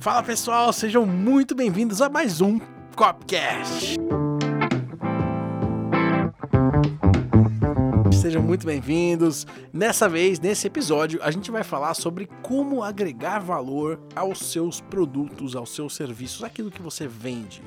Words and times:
Fala 0.00 0.22
pessoal, 0.24 0.72
sejam 0.72 1.06
muito 1.06 1.54
bem-vindos 1.54 2.02
a 2.02 2.08
mais 2.08 2.40
um 2.40 2.58
Copcast. 2.96 3.96
Sejam 8.12 8.42
muito 8.42 8.66
bem-vindos. 8.66 9.46
Nessa 9.72 10.08
vez, 10.08 10.40
nesse 10.40 10.66
episódio, 10.66 11.20
a 11.22 11.30
gente 11.30 11.48
vai 11.48 11.62
falar 11.62 11.94
sobre 11.94 12.28
como 12.42 12.82
agregar 12.82 13.38
valor 13.38 14.00
aos 14.16 14.40
seus 14.40 14.80
produtos, 14.80 15.54
aos 15.54 15.70
seus 15.70 15.94
serviços, 15.94 16.42
aquilo 16.42 16.70
que 16.70 16.82
você 16.82 17.06
vende. 17.06 17.62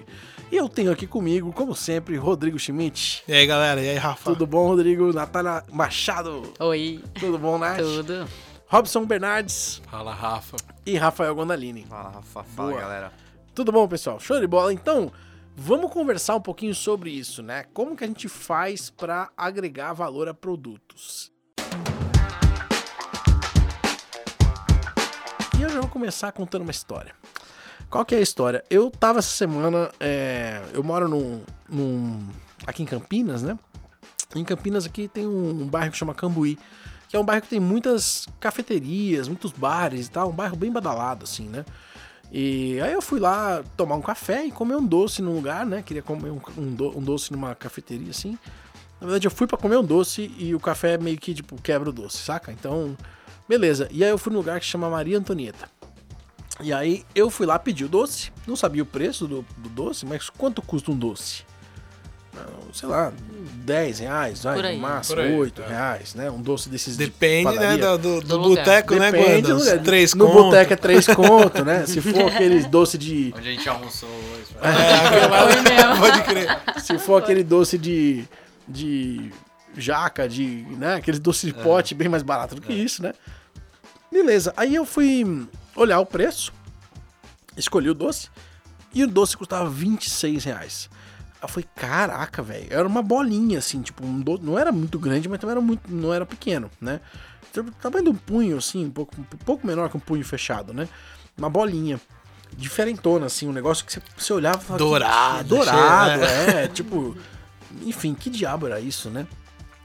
E 0.51 0.57
eu 0.57 0.67
tenho 0.67 0.91
aqui 0.91 1.07
comigo, 1.07 1.53
como 1.53 1.73
sempre, 1.73 2.17
Rodrigo 2.17 2.59
Schmidt. 2.59 3.23
E 3.25 3.33
aí, 3.33 3.47
galera? 3.47 3.81
E 3.81 3.89
aí, 3.89 3.97
Rafa? 3.97 4.31
Tudo 4.31 4.45
bom, 4.45 4.67
Rodrigo? 4.67 5.13
Natália 5.13 5.63
Machado. 5.71 6.51
Oi. 6.59 7.01
Tudo 7.17 7.37
bom, 7.37 7.57
Nath? 7.57 7.77
Tudo. 7.77 8.27
Robson 8.71 9.05
Bernardes 9.05 9.81
Fala, 9.89 10.13
Rafa. 10.13 10.55
e 10.85 10.95
Rafael 10.97 11.35
Gondalini. 11.35 11.85
Fala, 11.87 12.09
Rafa. 12.09 12.43
Fala, 12.43 12.69
Boa. 12.69 12.81
galera. 12.81 13.11
Tudo 13.53 13.69
bom, 13.71 13.85
pessoal? 13.87 14.17
Show 14.19 14.39
de 14.39 14.47
bola. 14.47 14.71
Então, 14.71 15.11
vamos 15.55 15.91
conversar 15.91 16.35
um 16.37 16.41
pouquinho 16.41 16.73
sobre 16.73 17.09
isso, 17.11 17.43
né? 17.43 17.65
Como 17.73 17.95
que 17.97 18.03
a 18.05 18.07
gente 18.07 18.29
faz 18.29 18.89
para 18.89 19.29
agregar 19.35 19.91
valor 19.91 20.29
a 20.29 20.33
produtos? 20.33 21.31
E 25.59 25.61
eu 25.61 25.69
já 25.69 25.81
vou 25.81 25.89
começar 25.89 26.31
contando 26.31 26.61
uma 26.61 26.71
história. 26.71 27.13
Qual 27.89 28.05
que 28.05 28.15
é 28.15 28.19
a 28.19 28.21
história? 28.21 28.63
Eu 28.69 28.89
tava 28.89 29.19
essa 29.19 29.29
semana, 29.35 29.91
é, 29.99 30.61
eu 30.73 30.81
moro 30.81 31.09
num, 31.09 31.43
num- 31.67 32.25
aqui 32.65 32.83
em 32.83 32.85
Campinas, 32.85 33.41
né? 33.43 33.59
Em 34.33 34.45
Campinas 34.45 34.85
aqui 34.85 35.09
tem 35.09 35.27
um, 35.27 35.63
um 35.63 35.67
bairro 35.67 35.91
que 35.91 35.97
chama 35.97 36.13
Cambuí, 36.15 36.57
que 37.11 37.17
é 37.17 37.19
um 37.19 37.25
bairro 37.25 37.41
que 37.41 37.49
tem 37.49 37.59
muitas 37.59 38.25
cafeterias, 38.39 39.27
muitos 39.27 39.51
bares 39.51 40.07
e 40.07 40.09
tal, 40.11 40.29
um 40.29 40.33
bairro 40.33 40.55
bem 40.55 40.71
badalado 40.71 41.25
assim, 41.25 41.43
né? 41.49 41.65
E 42.31 42.79
aí 42.79 42.93
eu 42.93 43.01
fui 43.01 43.19
lá 43.19 43.61
tomar 43.75 43.95
um 43.95 44.01
café 44.01 44.45
e 44.45 44.51
comer 44.51 44.75
um 44.77 44.85
doce 44.85 45.21
num 45.21 45.35
lugar, 45.35 45.65
né? 45.65 45.81
Queria 45.81 46.01
comer 46.01 46.29
um, 46.31 46.39
um 46.57 46.73
do- 46.73 46.97
um 46.97 47.01
doce 47.01 47.29
numa 47.33 47.53
cafeteria 47.53 48.09
assim. 48.11 48.37
Na 49.01 49.07
verdade, 49.07 49.27
eu 49.27 49.31
fui 49.31 49.45
pra 49.45 49.57
comer 49.57 49.75
um 49.77 49.83
doce 49.83 50.33
e 50.37 50.55
o 50.55 50.59
café 50.59 50.97
meio 50.97 51.17
que, 51.17 51.33
tipo, 51.33 51.61
quebra 51.61 51.89
o 51.89 51.91
doce, 51.91 52.17
saca? 52.19 52.49
Então, 52.51 52.95
beleza. 53.49 53.89
E 53.91 54.03
aí 54.05 54.09
eu 54.09 54.17
fui 54.17 54.31
num 54.31 54.39
lugar 54.39 54.57
que 54.61 54.65
chama 54.65 54.89
Maria 54.89 55.17
Antonieta. 55.17 55.69
E 56.61 56.71
aí 56.71 57.03
eu 57.13 57.29
fui 57.29 57.45
lá 57.45 57.59
pedir 57.59 57.83
o 57.85 57.89
doce, 57.89 58.31
não 58.47 58.55
sabia 58.55 58.83
o 58.83 58.85
preço 58.85 59.27
do, 59.27 59.45
do 59.57 59.67
doce, 59.67 60.05
mas 60.05 60.29
quanto 60.29 60.61
custa 60.61 60.91
um 60.91 60.95
doce? 60.97 61.43
Sei 62.73 62.87
lá, 62.87 63.11
10 63.65 63.99
reais, 63.99 64.43
vai, 64.43 64.61
aí. 64.61 64.75
no 64.75 64.81
máximo, 64.81 65.15
Por 65.17 65.25
aí, 65.25 65.33
8 65.35 65.61
é. 65.61 65.67
reais, 65.67 66.15
né? 66.15 66.31
Um 66.31 66.41
doce 66.41 66.69
desses 66.69 66.95
de 66.95 67.05
Depende, 67.05 67.49
né, 67.49 67.77
padaria. 67.77 67.97
do, 67.97 68.21
do, 68.21 68.27
Do 68.27 68.39
boteco, 68.39 68.95
né, 68.95 69.11
Depende 69.11 69.41
do 69.49 69.57
lugar. 69.57 69.79
três 69.79 70.13
No 70.13 70.31
boteco 70.31 70.73
é 70.73 70.75
3 70.77 71.07
conto, 71.07 71.65
né? 71.65 71.85
Se 71.85 71.99
for 71.99 72.27
aqueles 72.31 72.65
doce 72.67 72.97
de. 72.97 73.33
Onde 73.35 73.49
a 73.49 73.51
gente 73.51 73.67
almoçou 73.67 74.09
hoje. 74.09 74.55
É, 74.61 75.97
pode 75.99 76.23
crer. 76.23 76.59
Se 76.81 76.97
for 76.97 77.21
aquele 77.21 77.43
doce 77.43 77.77
de. 77.77 78.25
de 78.67 79.31
jaca, 79.75 80.27
de. 80.29 80.65
né? 80.77 80.95
Aqueles 80.95 81.19
doces 81.19 81.53
de 81.53 81.53
pote 81.53 81.93
bem 81.93 82.07
mais 82.07 82.23
barato 82.23 82.55
do 82.55 82.61
que 82.61 82.71
isso, 82.73 83.03
né? 83.03 83.13
Beleza. 84.11 84.53
Aí 84.55 84.75
eu 84.75 84.85
fui 84.85 85.45
olhar 85.75 85.99
o 85.99 86.05
preço, 86.05 86.53
escolhi 87.55 87.89
o 87.89 87.93
doce, 87.93 88.29
e 88.93 89.03
o 89.03 89.07
doce 89.07 89.37
custava 89.37 89.69
26 89.69 90.43
reais. 90.43 90.89
Eu 91.41 91.47
falei, 91.47 91.67
caraca, 91.75 92.43
velho. 92.43 92.67
Era 92.69 92.87
uma 92.87 93.01
bolinha, 93.01 93.59
assim, 93.59 93.81
tipo, 93.81 94.05
um 94.05 94.19
doce. 94.19 94.43
Não 94.43 94.59
era 94.59 94.71
muito 94.71 94.99
grande, 94.99 95.27
mas 95.27 95.39
também 95.39 95.53
era 95.53 95.61
muito, 95.61 95.91
não 95.91 96.13
era 96.13 96.25
pequeno, 96.25 96.69
né? 96.79 97.01
Então, 97.49 97.65
Tamanho 97.81 98.05
de 98.05 98.09
um 98.11 98.15
punho, 98.15 98.57
assim, 98.57 98.85
um 98.85 98.91
pouco, 98.91 99.19
um 99.19 99.23
pouco 99.23 99.65
menor 99.65 99.89
que 99.89 99.97
um 99.97 99.99
punho 99.99 100.23
fechado, 100.23 100.73
né? 100.73 100.87
Uma 101.37 101.49
bolinha. 101.49 101.99
Diferentona, 102.55 103.25
assim, 103.25 103.47
um 103.47 103.53
negócio 103.53 103.85
que 103.85 103.93
você, 103.93 104.01
você 104.15 104.33
olhava 104.33 104.61
e 104.61 104.65
falava. 104.65 104.83
Dourado, 104.83 105.47
Dourado, 105.47 106.25
cheio, 106.25 106.57
é. 106.57 106.67
Tipo. 106.69 107.17
Enfim, 107.83 108.13
que 108.13 108.29
diabo 108.29 108.67
era 108.67 108.79
isso, 108.79 109.09
né? 109.09 109.25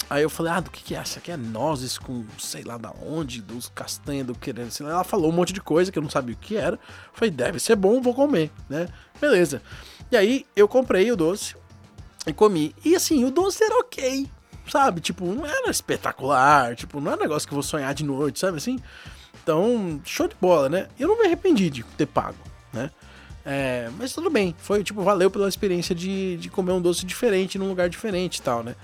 Aí 0.09 0.23
eu 0.23 0.31
falei, 0.31 0.53
ah, 0.53 0.61
do 0.61 0.71
que 0.71 0.83
que 0.83 0.95
é? 0.95 0.99
Essa 0.99 1.19
aqui 1.19 1.33
é 1.33 1.37
nozes 1.37 1.99
com 1.99 2.25
sei 2.39 2.63
lá 2.63 2.79
da 2.79 2.93
onde, 3.05 3.43
dos 3.43 3.69
castanhas, 3.69 4.27
do 4.27 4.35
que, 4.35 4.55
sei 4.71 4.87
lá. 4.87 4.93
Ela 4.93 5.05
falou 5.05 5.31
um 5.31 5.35
monte 5.35 5.53
de 5.53 5.61
coisa 5.61 5.91
que 5.91 5.99
eu 5.99 6.03
não 6.03 6.11
sabia 6.11 6.35
o 6.35 6.39
que 6.39 6.57
era. 6.57 6.77
Eu 6.77 6.81
falei, 7.13 7.31
deve 7.31 7.59
ser 7.59 7.75
bom, 7.75 8.01
vou 8.01 8.15
comer, 8.15 8.53
né? 8.69 8.89
Beleza. 9.21 9.61
E 10.11 10.17
aí 10.17 10.47
eu 10.55 10.69
comprei 10.69 11.11
o 11.11 11.17
doce 11.17 11.55
e 12.27 12.33
comi. 12.33 12.75
E 12.85 12.95
assim, 12.95 13.25
o 13.25 13.31
doce 13.31 13.63
era 13.63 13.79
ok, 13.79 14.27
sabe? 14.71 15.01
Tipo, 15.01 15.25
não 15.27 15.47
era 15.47 15.71
espetacular, 15.71 16.75
tipo, 16.77 17.01
não 17.01 17.13
é 17.13 17.17
um 17.17 17.19
negócio 17.21 17.47
que 17.49 17.53
eu 17.53 17.57
vou 17.57 17.63
sonhar 17.63 17.93
de 17.95 18.05
noite, 18.05 18.39
sabe 18.39 18.59
assim? 18.59 18.79
Então, 19.43 20.01
show 20.05 20.27
de 20.27 20.35
bola, 20.41 20.69
né? 20.69 20.89
Eu 20.99 21.09
não 21.09 21.19
me 21.19 21.27
arrependi 21.27 21.71
de 21.71 21.83
ter 21.97 22.07
pago, 22.07 22.37
né? 22.73 22.91
É, 23.45 23.89
mas 23.97 24.13
tudo 24.13 24.29
bem, 24.29 24.57
foi 24.59 24.83
tipo, 24.83 25.03
valeu 25.03 25.31
pela 25.31 25.49
experiência 25.49 25.95
de, 25.95 26.37
de 26.37 26.51
comer 26.51 26.73
um 26.73 26.81
doce 26.81 27.07
diferente 27.07 27.59
num 27.59 27.69
lugar 27.69 27.89
diferente 27.89 28.39
e 28.39 28.43
tal, 28.43 28.65
né? 28.65 28.75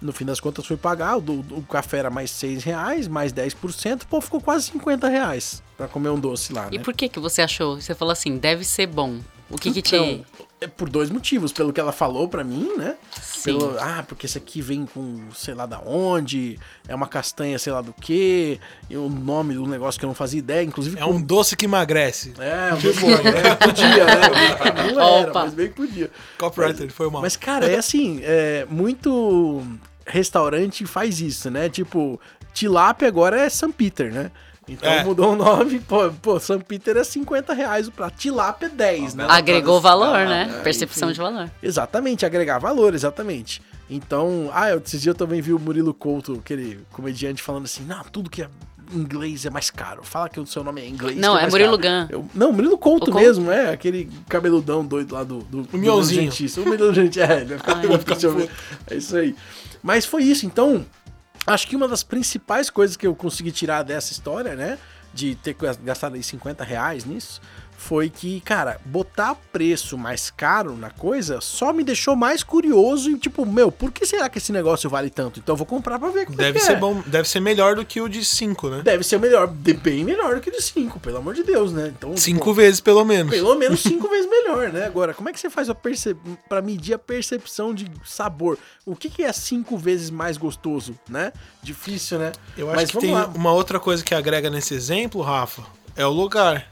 No 0.00 0.12
fim 0.12 0.24
das 0.24 0.40
contas 0.40 0.64
fui 0.64 0.76
pagar, 0.78 1.18
o, 1.18 1.40
o 1.50 1.62
café 1.68 1.98
era 1.98 2.08
mais 2.08 2.30
6 2.30 2.64
reais, 2.64 3.06
mais 3.08 3.32
10%, 3.34 4.06
pô, 4.08 4.20
ficou 4.20 4.40
quase 4.40 4.66
50 4.70 5.08
reais 5.08 5.62
pra 5.76 5.88
comer 5.88 6.08
um 6.08 6.18
doce 6.18 6.52
lá, 6.54 6.68
E 6.70 6.78
né? 6.78 6.84
por 6.84 6.94
que 6.94 7.08
que 7.08 7.18
você 7.20 7.42
achou? 7.42 7.78
Você 7.78 7.94
falou 7.94 8.12
assim, 8.12 8.38
deve 8.38 8.64
ser 8.64 8.86
bom. 8.86 9.18
O 9.50 9.58
que 9.58 9.72
que 9.72 9.80
Então, 9.80 10.24
te... 10.24 10.47
por 10.66 10.88
dois 10.88 11.08
motivos, 11.08 11.52
pelo 11.52 11.72
que 11.72 11.78
ela 11.78 11.92
falou 11.92 12.28
pra 12.28 12.42
mim, 12.42 12.72
né? 12.76 12.96
Sim. 13.22 13.42
Pelo, 13.44 13.76
ah, 13.78 14.04
porque 14.06 14.26
esse 14.26 14.36
aqui 14.36 14.60
vem 14.60 14.86
com 14.86 15.20
sei 15.32 15.54
lá 15.54 15.66
da 15.66 15.80
onde, 15.80 16.58
é 16.88 16.94
uma 16.94 17.06
castanha 17.06 17.58
sei 17.58 17.72
lá 17.72 17.80
do 17.80 17.92
que, 17.92 18.58
e 18.90 18.96
o 18.96 19.08
nome 19.08 19.54
do 19.54 19.66
negócio 19.66 19.98
que 19.98 20.04
eu 20.04 20.08
não 20.08 20.14
fazia 20.14 20.40
ideia, 20.40 20.64
inclusive 20.64 20.98
É 20.98 21.04
um 21.04 21.20
doce 21.20 21.56
que 21.56 21.66
emagrece. 21.66 22.34
É, 22.38 22.74
um 22.74 22.78
doce, 22.78 23.06
né? 23.06 23.54
podia, 23.54 24.04
né? 24.04 24.92
Não 24.92 25.00
era, 25.00 25.30
Opa. 25.30 25.44
mas 25.44 25.54
bem 25.54 25.68
que 25.68 25.74
podia. 25.74 26.10
Copywriter, 26.38 26.90
foi 26.90 27.08
mal. 27.08 27.22
Mas, 27.22 27.36
cara, 27.36 27.66
é 27.66 27.76
assim, 27.76 28.20
é, 28.22 28.66
muito 28.68 29.62
restaurante 30.04 30.84
faz 30.86 31.20
isso, 31.20 31.50
né? 31.50 31.68
Tipo, 31.68 32.20
tilápia 32.52 33.06
agora 33.06 33.40
é 33.40 33.48
São 33.48 33.70
Peter, 33.70 34.12
né? 34.12 34.30
Então 34.68 34.90
É. 34.90 35.02
mudou 35.04 35.32
o 35.32 35.36
nome, 35.36 35.80
pô, 35.80 36.10
pô, 36.20 36.38
São 36.38 36.60
Peter 36.60 36.96
é 36.96 37.04
50 37.04 37.54
reais 37.54 37.88
o 37.88 37.92
prato, 37.92 38.16
tilápia 38.18 38.66
é 38.66 38.68
10, 38.68 39.14
né? 39.14 39.26
Agregou 39.28 39.80
valor, 39.80 40.18
né? 40.26 40.54
É, 40.58 40.62
Percepção 40.62 41.08
enfim. 41.10 41.14
de 41.14 41.20
valor. 41.20 41.50
Exatamente, 41.62 42.26
agregar 42.26 42.58
valor, 42.58 42.94
exatamente. 42.94 43.62
Então, 43.90 44.50
ah, 44.52 44.68
eu, 44.70 44.78
esses 44.84 45.00
dias 45.00 45.14
eu 45.14 45.18
também 45.18 45.40
vi 45.40 45.52
o 45.54 45.58
Murilo 45.58 45.94
Couto, 45.94 46.34
aquele 46.44 46.80
comediante, 46.92 47.42
falando 47.42 47.64
assim, 47.64 47.82
não, 47.84 48.02
tudo 48.04 48.28
que 48.28 48.42
é 48.42 48.48
inglês 48.94 49.44
é 49.46 49.50
mais 49.50 49.70
caro. 49.70 50.02
Fala 50.02 50.28
que 50.28 50.38
o 50.38 50.46
seu 50.46 50.62
nome 50.62 50.80
é 50.82 50.86
inglês. 50.88 51.16
Não, 51.18 51.36
é 51.36 51.42
mais 51.42 51.52
Murilo 51.52 51.78
caro." 51.78 52.06
Gun. 52.06 52.06
Eu- 52.10 52.26
não, 52.34 52.52
Murilo 52.52 52.76
Couto 52.76 53.04
O 53.08 53.12
Couto? 53.12 53.18
mesmo, 53.24 53.50
é, 53.50 53.70
aquele 53.72 54.10
cabeludão 54.28 54.84
doido 54.84 55.14
lá 55.14 55.24
do... 55.24 55.38
do 55.40 55.66
O 55.72 55.78
Mionzinho. 55.78 56.30
do. 56.30 56.62
O 56.62 56.66
Murilo 56.66 56.92
Gentista, 56.94 57.24
é, 57.32 57.44
vai 57.44 57.58
ficar, 57.58 57.76
Ai, 57.78 57.86
vai 57.88 57.98
ficar 57.98 58.14
se 58.16 58.26
ouvindo. 58.26 58.50
É 58.90 58.94
isso 58.96 59.16
aí. 59.16 59.34
Mas 59.82 60.04
foi 60.04 60.22
isso, 60.24 60.44
então, 60.44 60.84
acho 61.48 61.66
que 61.66 61.74
uma 61.74 61.88
das 61.88 62.02
principais 62.02 62.70
coisas 62.70 62.96
que 62.96 63.06
eu 63.06 63.14
consegui 63.14 63.50
tirar 63.50 63.82
dessa 63.82 64.12
história, 64.12 64.54
né, 64.54 64.78
de 65.12 65.34
ter 65.34 65.56
gastado 65.82 66.14
aí 66.14 66.22
50 66.22 66.62
reais 66.62 67.04
nisso, 67.04 67.40
foi 67.80 68.10
que, 68.10 68.40
cara, 68.40 68.80
botar 68.84 69.36
preço 69.52 69.96
mais 69.96 70.30
caro 70.30 70.76
na 70.76 70.90
coisa 70.90 71.40
só 71.40 71.72
me 71.72 71.84
deixou 71.84 72.16
mais 72.16 72.42
curioso 72.42 73.08
e 73.08 73.16
tipo, 73.16 73.46
meu, 73.46 73.70
por 73.70 73.92
que 73.92 74.04
será 74.04 74.28
que 74.28 74.38
esse 74.38 74.50
negócio 74.52 74.90
vale 74.90 75.08
tanto? 75.08 75.38
Então 75.38 75.52
eu 75.52 75.56
vou 75.56 75.64
comprar 75.66 75.96
pra 75.96 76.10
ver 76.10 76.26
como 76.26 76.40
é 76.40 76.44
Deve 76.46 76.58
que 76.58 76.64
ser 76.64 76.72
é. 76.72 76.76
bom, 76.76 77.00
deve 77.06 77.28
ser 77.28 77.38
melhor 77.38 77.76
do 77.76 77.84
que 77.84 78.00
o 78.00 78.08
de 78.08 78.24
5, 78.24 78.68
né? 78.68 78.82
Deve 78.82 79.04
ser 79.04 79.18
melhor, 79.20 79.46
de- 79.46 79.74
bem 79.74 80.02
melhor 80.04 80.34
do 80.34 80.40
que 80.40 80.50
de 80.50 80.60
5, 80.60 80.98
pelo 80.98 81.18
amor 81.18 81.34
de 81.34 81.44
Deus, 81.44 81.72
né? 81.72 81.92
Então, 81.96 82.16
Cinco 82.16 82.46
pô, 82.46 82.54
vezes, 82.54 82.80
pelo 82.80 83.04
menos. 83.04 83.30
pelo 83.32 83.54
menos 83.54 83.80
cinco 83.80 84.08
vezes 84.08 84.28
melhor, 84.28 84.72
né? 84.72 84.84
Agora, 84.84 85.14
como 85.14 85.28
é 85.28 85.32
que 85.32 85.38
você 85.38 85.48
faz 85.48 85.68
pra 86.48 86.60
medir 86.60 86.94
a 86.94 86.98
percepção 86.98 87.72
de 87.72 87.88
sabor? 88.04 88.58
O 88.84 88.96
que, 88.96 89.08
que 89.08 89.22
é 89.22 89.32
cinco 89.32 89.78
vezes 89.78 90.10
mais 90.10 90.36
gostoso, 90.36 90.98
né? 91.08 91.32
Difícil, 91.62 92.18
né? 92.18 92.32
Eu 92.56 92.68
acho 92.70 92.76
Mas 92.76 92.90
que 92.90 92.98
tem 92.98 93.12
lá. 93.14 93.30
uma 93.34 93.52
outra 93.52 93.78
coisa 93.78 94.02
que 94.02 94.14
agrega 94.14 94.50
nesse 94.50 94.74
exemplo, 94.74 95.22
Rafa, 95.22 95.62
é 95.94 96.04
o 96.04 96.10
lugar. 96.10 96.66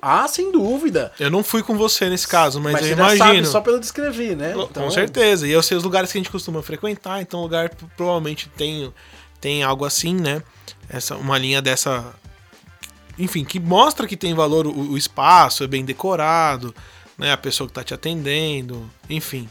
Ah, 0.00 0.28
sem 0.28 0.52
dúvida. 0.52 1.12
Eu 1.18 1.30
não 1.30 1.42
fui 1.42 1.62
com 1.62 1.76
você 1.76 2.08
nesse 2.08 2.26
caso, 2.26 2.60
mas, 2.60 2.74
Mas, 2.74 2.86
eu 2.86 2.96
já 2.96 3.08
sabe 3.08 3.16
imagino. 3.16 3.46
só 3.46 3.60
pelo 3.60 3.80
descrever, 3.80 4.36
né? 4.36 4.54
Com 4.72 4.90
certeza. 4.90 5.46
E 5.46 5.50
eu 5.50 5.62
sei 5.62 5.76
os 5.76 5.82
lugares 5.82 6.12
que 6.12 6.18
a 6.18 6.20
gente 6.20 6.30
costuma 6.30 6.62
frequentar, 6.62 7.20
então 7.20 7.40
o 7.40 7.42
lugar 7.42 7.70
provavelmente 7.96 8.48
tem, 8.56 8.92
tem 9.40 9.62
algo 9.62 9.84
assim, 9.84 10.14
né? 10.14 10.42
Essa, 10.88 11.16
uma 11.16 11.36
linha 11.36 11.60
dessa. 11.60 12.14
Enfim, 13.18 13.44
que 13.44 13.58
mostra 13.58 14.06
que 14.06 14.16
tem 14.16 14.34
valor 14.34 14.66
o, 14.66 14.92
o 14.92 14.96
espaço, 14.96 15.64
é 15.64 15.66
bem 15.66 15.84
decorado, 15.84 16.72
né? 17.16 17.32
A 17.32 17.36
pessoa 17.36 17.66
que 17.66 17.74
tá 17.74 17.82
te 17.82 17.92
atendendo, 17.92 18.88
enfim. 19.10 19.48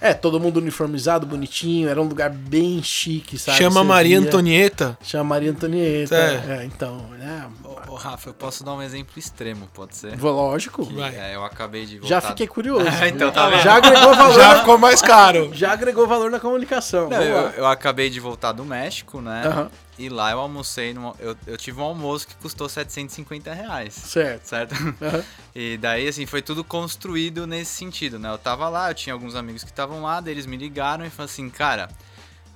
É, 0.00 0.12
todo 0.12 0.38
mundo 0.38 0.58
uniformizado, 0.58 1.26
bonitinho, 1.26 1.88
era 1.88 2.00
um 2.00 2.04
lugar 2.04 2.28
bem 2.30 2.82
chique, 2.82 3.38
sabe? 3.38 3.56
Chama 3.58 3.80
Você 3.80 3.86
Maria 3.86 4.18
via- 4.20 4.28
Antonieta. 4.28 4.98
Chama 5.02 5.24
Maria 5.24 5.50
Antonieta. 5.50 6.14
É. 6.14 6.60
É, 6.60 6.64
então, 6.64 6.98
né? 7.18 7.46
Ô, 7.64 7.74
Ô, 7.94 7.96
Rafa, 7.96 8.28
eu 8.30 8.34
posso 8.34 8.64
dar 8.64 8.74
um 8.74 8.82
exemplo 8.82 9.12
extremo, 9.16 9.68
pode 9.72 9.94
ser? 9.96 10.18
Lógico. 10.20 10.82
Vai. 10.84 11.14
É, 11.14 11.36
eu 11.36 11.44
acabei 11.44 11.86
de 11.86 11.98
voltar. 11.98 12.08
Já 12.08 12.20
fiquei 12.20 12.46
curioso. 12.46 12.84
então, 13.06 13.30
tá 13.30 13.48
vendo? 13.48 13.62
Já 13.62 13.76
agregou 13.76 14.14
valor. 14.14 14.34
Já 14.34 14.58
ficou 14.58 14.78
mais 14.78 15.00
caro. 15.00 15.50
Já 15.54 15.72
agregou 15.72 16.06
valor 16.06 16.28
na 16.30 16.40
comunicação. 16.40 17.08
Não, 17.08 17.22
eu, 17.22 17.50
eu 17.50 17.66
acabei 17.66 18.10
de 18.10 18.18
voltar 18.18 18.50
do 18.52 18.64
México, 18.64 19.20
né? 19.20 19.42
Aham, 19.46 19.70
E 19.98 20.08
lá 20.08 20.32
eu 20.32 20.40
almocei, 20.40 20.92
numa, 20.92 21.14
eu, 21.18 21.36
eu 21.46 21.56
tive 21.56 21.80
um 21.80 21.84
almoço 21.84 22.26
que 22.26 22.34
custou 22.36 22.68
750 22.68 23.52
reais. 23.52 23.94
Certo. 23.94 24.44
Certo? 24.44 24.74
Aham. 24.74 25.24
E 25.56 25.76
daí, 25.76 26.08
assim, 26.08 26.26
foi 26.26 26.42
tudo 26.42 26.64
construído 26.64 27.46
nesse 27.46 27.70
sentido, 27.70 28.18
né? 28.18 28.28
Eu 28.28 28.36
tava 28.36 28.68
lá, 28.68 28.90
eu 28.90 28.94
tinha 28.94 29.12
alguns 29.12 29.36
amigos 29.36 29.62
que 29.62 29.70
estavam 29.70 30.02
lá, 30.02 30.20
daí 30.20 30.34
eles 30.34 30.46
me 30.46 30.56
ligaram 30.56 31.06
e 31.06 31.10
falaram 31.10 31.30
assim, 31.32 31.48
cara, 31.48 31.88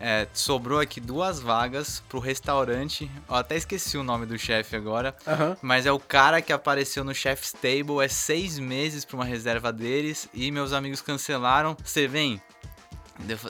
é, 0.01 0.27
sobrou 0.33 0.79
aqui 0.81 1.01
duas 1.01 1.41
vagas 1.41 2.03
pro 2.09 2.19
restaurante. 2.19 3.11
Eu 3.29 3.35
até 3.35 3.57
esqueci 3.57 3.97
o 3.97 4.03
nome 4.03 4.27
do 4.27 4.39
chefe 4.39 4.77
agora. 4.77 5.15
Aham. 5.27 5.57
Mas 5.61 5.87
é 5.87 5.93
o 5.93 5.99
cara 5.99 6.41
que 6.41 6.53
apareceu 6.53 7.03
no 7.05 7.15
Chef's 7.15 7.53
Table, 7.53 8.03
é 8.03 8.09
seis 8.09 8.59
meses 8.59 9.05
pra 9.05 9.17
uma 9.17 9.25
reserva 9.25 9.73
deles 9.73 10.29
e 10.33 10.51
meus 10.51 10.73
amigos 10.73 11.01
cancelaram. 11.01 11.77
Você 11.85 12.07
vem? 12.07 12.41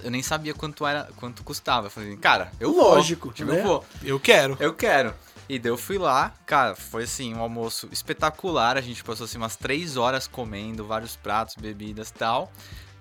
Eu 0.02 0.10
nem 0.10 0.22
sabia 0.22 0.54
quanto 0.54 0.86
era, 0.86 1.08
quanto 1.16 1.42
custava. 1.44 1.86
Eu 1.86 1.90
falei, 1.90 2.16
cara, 2.16 2.50
eu 2.58 2.72
Lógico, 2.72 3.26
vou. 3.26 3.34
Tipo, 3.34 3.52
né? 3.52 3.60
eu 3.60 3.64
vou. 3.64 3.84
Eu 4.02 4.20
quero. 4.20 4.56
Eu 4.60 4.74
quero. 4.74 5.14
E 5.48 5.58
daí 5.58 5.70
eu 5.72 5.78
fui 5.78 5.96
lá, 5.98 6.34
cara, 6.44 6.74
foi 6.74 7.04
assim, 7.04 7.34
um 7.34 7.40
almoço 7.40 7.88
espetacular. 7.90 8.76
A 8.76 8.80
gente 8.80 9.02
passou 9.04 9.24
assim 9.24 9.38
umas 9.38 9.56
três 9.56 9.96
horas 9.96 10.26
comendo, 10.26 10.84
vários 10.84 11.16
pratos, 11.16 11.54
bebidas 11.56 12.08
e 12.10 12.12
tal. 12.14 12.52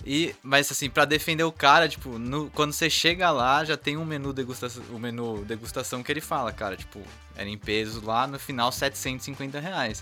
E, 0.06 0.34
mas 0.42 0.72
assim, 0.72 0.90
pra 0.90 1.04
defender 1.04 1.44
o 1.44 1.52
cara, 1.52 1.90
tipo, 1.90 2.18
no- 2.18 2.50
quando 2.52 2.72
você 2.72 2.90
chega 2.90 3.30
lá, 3.32 3.66
já 3.66 3.76
tem 3.76 3.98
um 3.98 4.06
menu 4.06 4.32
degustação, 4.32 4.82
o 4.92 5.00
menu 5.00 5.44
degustação 5.44 6.02
que 6.02 6.10
ele 6.12 6.22
fala, 6.22 6.54
cara, 6.54 6.78
tipo, 6.78 7.02
era 7.36 7.50
em 7.50 7.58
pesos 7.58 8.02
lá, 8.02 8.26
no 8.28 8.40
final 8.40 8.72
750 8.72 9.60
reais. 9.60 10.02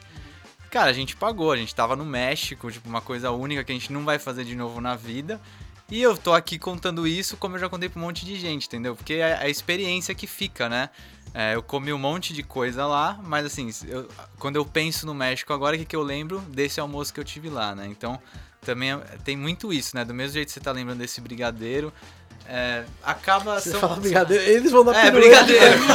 Cara, 0.69 0.89
a 0.91 0.93
gente 0.93 1.15
pagou, 1.15 1.51
a 1.51 1.57
gente 1.57 1.73
tava 1.73 1.95
no 1.95 2.05
México, 2.05 2.69
tipo, 2.69 2.87
uma 2.87 3.01
coisa 3.01 3.31
única 3.31 3.63
que 3.63 3.71
a 3.71 3.75
gente 3.75 3.91
não 3.91 4.03
vai 4.05 4.19
fazer 4.19 4.43
de 4.43 4.55
novo 4.55 4.79
na 4.81 4.95
vida. 4.95 5.41
E 5.89 6.01
eu 6.01 6.17
tô 6.17 6.33
aqui 6.33 6.57
contando 6.57 7.05
isso 7.07 7.37
como 7.37 7.55
eu 7.55 7.59
já 7.59 7.69
contei 7.69 7.87
pra 7.89 7.99
um 7.99 8.05
monte 8.05 8.25
de 8.25 8.35
gente, 8.35 8.65
entendeu? 8.65 8.95
Porque 8.95 9.13
é 9.15 9.37
a 9.37 9.47
experiência 9.49 10.15
que 10.15 10.25
fica, 10.25 10.67
né? 10.67 10.89
É, 11.33 11.53
eu 11.53 11.61
comi 11.61 11.91
um 11.93 11.97
monte 11.97 12.33
de 12.33 12.41
coisa 12.41 12.85
lá, 12.87 13.19
mas 13.23 13.45
assim, 13.45 13.69
eu- 13.87 14.07
quando 14.39 14.55
eu 14.55 14.65
penso 14.65 15.05
no 15.05 15.13
México 15.13 15.51
agora, 15.53 15.75
o 15.75 15.79
que, 15.79 15.85
que 15.85 15.95
eu 15.95 16.01
lembro 16.01 16.39
desse 16.49 16.79
almoço 16.79 17.13
que 17.13 17.19
eu 17.19 17.23
tive 17.23 17.49
lá, 17.49 17.75
né? 17.75 17.85
Então, 17.87 18.19
também 18.61 18.93
é- 18.93 18.97
tem 19.23 19.37
muito 19.37 19.71
isso, 19.71 19.95
né? 19.95 20.03
Do 20.03 20.13
mesmo 20.13 20.33
jeito 20.33 20.47
que 20.47 20.53
você 20.53 20.59
tá 20.59 20.71
lembrando 20.71 20.99
desse 20.99 21.21
brigadeiro, 21.21 21.93
é, 22.49 22.83
acaba... 23.03 23.59
Você 23.59 23.71
são- 23.71 23.79
fala 23.79 23.95
brigadeiro, 23.97 24.43
eles 24.43 24.71
vão 24.71 24.83
dar 24.85 24.95
É, 24.95 25.11
pirueta. 25.11 25.43
brigadeiro. 25.43 25.79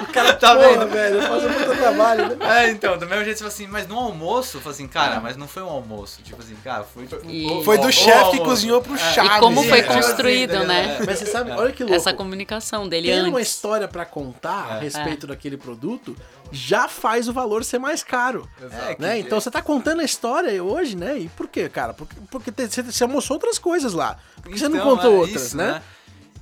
O 0.00 0.06
cara 0.12 0.34
Tá 0.34 0.54
porra, 0.56 0.68
vendo? 0.68 0.88
velho, 0.88 1.16
eu 1.16 1.22
faço 1.22 1.48
muito 1.48 1.76
trabalho, 1.78 2.36
né? 2.36 2.64
É, 2.66 2.70
então, 2.70 2.98
do 2.98 3.06
mesmo 3.06 3.24
jeito 3.24 3.36
você 3.38 3.44
fala 3.44 3.54
assim, 3.54 3.66
mas 3.68 3.86
no 3.86 3.96
almoço, 3.98 4.56
eu 4.56 4.60
falo 4.60 4.74
assim, 4.74 4.88
cara, 4.88 5.20
mas 5.20 5.36
não 5.36 5.46
foi 5.46 5.62
um 5.62 5.68
almoço. 5.68 6.20
Tipo 6.22 6.42
assim, 6.42 6.56
cara, 6.64 6.82
foi 6.84 7.06
tipo. 7.06 7.28
E- 7.30 7.46
o- 7.50 7.62
Foi 7.62 7.78
do 7.78 7.90
chefe 7.92 8.32
que 8.32 8.40
cozinhou 8.40 8.82
pro 8.82 8.94
É. 8.94 8.98
Chaves. 8.98 9.36
E 9.36 9.40
como 9.40 9.62
foi 9.62 9.78
É. 9.78 9.82
construído, 9.82 10.56
assim, 10.56 10.66
né? 10.66 10.98
Mas 11.06 11.18
você 11.18 11.26
sabe, 11.26 11.50
olha 11.52 11.72
que 11.72 11.82
louco. 11.84 11.94
Essa 11.96 12.12
comunicação 12.12 12.88
dele 12.88 13.08
Ter 13.08 13.22
uma 13.22 13.38
antes. 13.38 13.48
história 13.50 13.86
pra 13.88 14.04
contar 14.04 14.66
a 14.72 14.76
É. 14.78 14.80
respeito 14.80 15.26
daquele 15.26 15.56
produto 15.56 16.16
já 16.52 16.86
faz 16.86 17.28
o 17.28 17.32
valor 17.32 17.64
ser 17.64 17.78
mais 17.78 18.02
caro. 18.04 18.48
É, 18.60 18.96
Né? 18.98 19.18
Então 19.18 19.40
você 19.40 19.50
tá 19.50 19.60
contando 19.62 20.00
a 20.00 20.04
história 20.04 20.62
hoje, 20.62 20.94
né? 20.96 21.18
E 21.18 21.28
por 21.30 21.48
quê, 21.48 21.68
cara? 21.68 21.94
Porque, 21.94 22.14
porque 22.30 22.50
você, 22.68 22.82
você 22.82 23.02
almoçou 23.02 23.36
outras 23.36 23.58
coisas 23.58 23.92
lá. 23.94 24.16
Por 24.42 24.52
que 24.52 24.58
você 24.58 24.68
não 24.68 24.76
Então, 24.76 24.90
contou 24.90 25.12
é 25.12 25.16
outras, 25.16 25.42
isso, 25.46 25.56
né? 25.56 25.82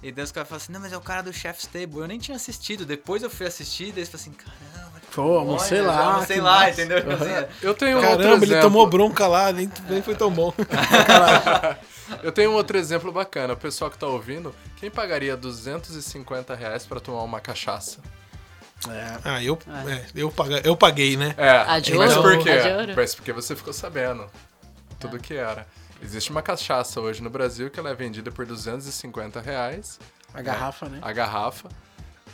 E 0.03 0.11
daí 0.11 0.25
os 0.25 0.33
caras 0.33 0.49
falam 0.49 0.63
assim, 0.63 0.73
não, 0.73 0.81
mas 0.81 0.93
é 0.93 0.97
o 0.97 1.01
cara 1.01 1.21
do 1.23 1.33
Chef's 1.33 1.67
Table. 1.67 1.99
Eu 1.99 2.09
nem 2.09 2.19
tinha 2.19 2.35
assistido. 2.37 2.85
Depois 2.87 3.23
eu 3.23 3.29
fui 3.31 3.47
assistir, 3.47 3.93
daí 3.93 3.99
eles 3.99 4.09
falam 4.09 4.23
assim, 4.23 4.33
caramba. 4.33 5.01
que 5.01 5.15
Pô, 5.15 5.39
almocei 5.39 5.81
olha, 5.81 5.89
lá, 5.91 6.05
Almocei 6.15 6.37
que 6.37 6.43
lá, 6.43 6.53
massa. 6.61 6.71
entendeu? 6.71 6.99
É- 6.99 7.49
Eu 7.61 7.75
tenho 7.75 7.99
um 7.99 8.01
outro 8.01 8.17
Caramba, 8.19 8.45
ele 8.45 8.53
exemplo. 8.53 8.63
tomou 8.63 8.87
bronca 8.87 9.27
lá, 9.27 9.53
nem, 9.53 9.71
nem 9.91 10.01
foi 10.01 10.15
tão 10.15 10.31
bom. 10.31 10.55
Eu 12.23 12.33
tenho 12.33 12.51
um 12.51 12.55
outro 12.55 12.77
exemplo 12.77 13.13
bacana. 13.13 13.53
O 13.55 13.57
pessoal 13.57 13.91
que 13.91 13.99
tá 13.99 14.07
ouvindo, 14.07 14.55
quem 14.77 14.91
pagaria 14.91 15.37
250 15.37 16.55
reais 16.55 16.85
pra 16.87 16.99
tomar 16.99 17.23
uma 17.23 17.41
cachaça? 17.41 17.99
É. 18.89 19.19
Ah, 19.25 19.43
eu, 19.43 19.59
é, 19.89 20.05
eu, 20.15 20.31
paguei, 20.31 20.61
eu 20.65 20.77
paguei, 20.77 21.17
né? 21.17 21.35
É, 21.37 21.51
A 21.51 21.79
de 21.79 21.95
mas 21.95 22.15
por 22.17 22.39
quê? 22.43 22.51
Mas 22.97 23.15
porque 23.15 23.33
você 23.33 23.55
ficou 23.55 23.73
sabendo 23.73 24.27
tudo 24.99 25.19
que 25.19 25.35
era. 25.35 25.67
Existe 26.03 26.31
uma 26.31 26.41
cachaça 26.41 26.99
hoje 27.01 27.23
no 27.23 27.29
Brasil 27.29 27.69
que 27.71 27.79
ela 27.79 27.91
é 27.91 27.95
vendida 27.95 28.31
por 28.31 28.47
250 28.47 29.39
reais, 29.41 29.99
A 30.33 30.41
garrafa, 30.41 30.89
né? 30.89 30.99
a 31.03 31.13
garrafa. 31.13 31.69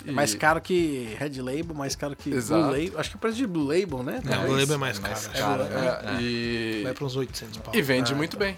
É 0.07 0.13
mais 0.13 0.35
caro 0.37 0.61
que 0.61 1.17
Red 1.19 1.41
Label, 1.41 1.75
mais 1.75 1.97
caro 1.97 2.15
que 2.15 2.31
Exato. 2.31 2.63
Blue 2.63 2.71
Label. 2.71 3.01
Acho 3.01 3.11
que 3.11 3.17
o 3.17 3.19
preço 3.19 3.37
de 3.39 3.47
Blue 3.47 3.67
Label, 3.67 4.03
né? 4.05 4.21
Não, 4.23 4.49
o 4.49 4.53
Label 4.53 4.75
é 4.75 4.79
mais 4.79 4.99
é 4.99 5.01
caro. 5.01 5.13
mais 5.15 5.27
caro, 5.29 5.63
É, 5.63 5.69
né? 5.69 6.01
É, 6.19 6.23
e, 6.23 6.81
Vai 6.85 6.93
pra 6.95 7.05
uns 7.07 7.17
800 7.17 7.59
pau. 7.59 7.75
e 7.75 7.83
vende 7.83 8.13
Ah, 8.13 8.17
muito 8.17 8.37
bem. 8.37 8.57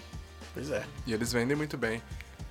Pois 0.53 0.69
é. 0.69 0.83
E 1.07 1.13
eles 1.13 1.31
vendem 1.33 1.55
muito 1.57 1.75
bem. 1.77 2.03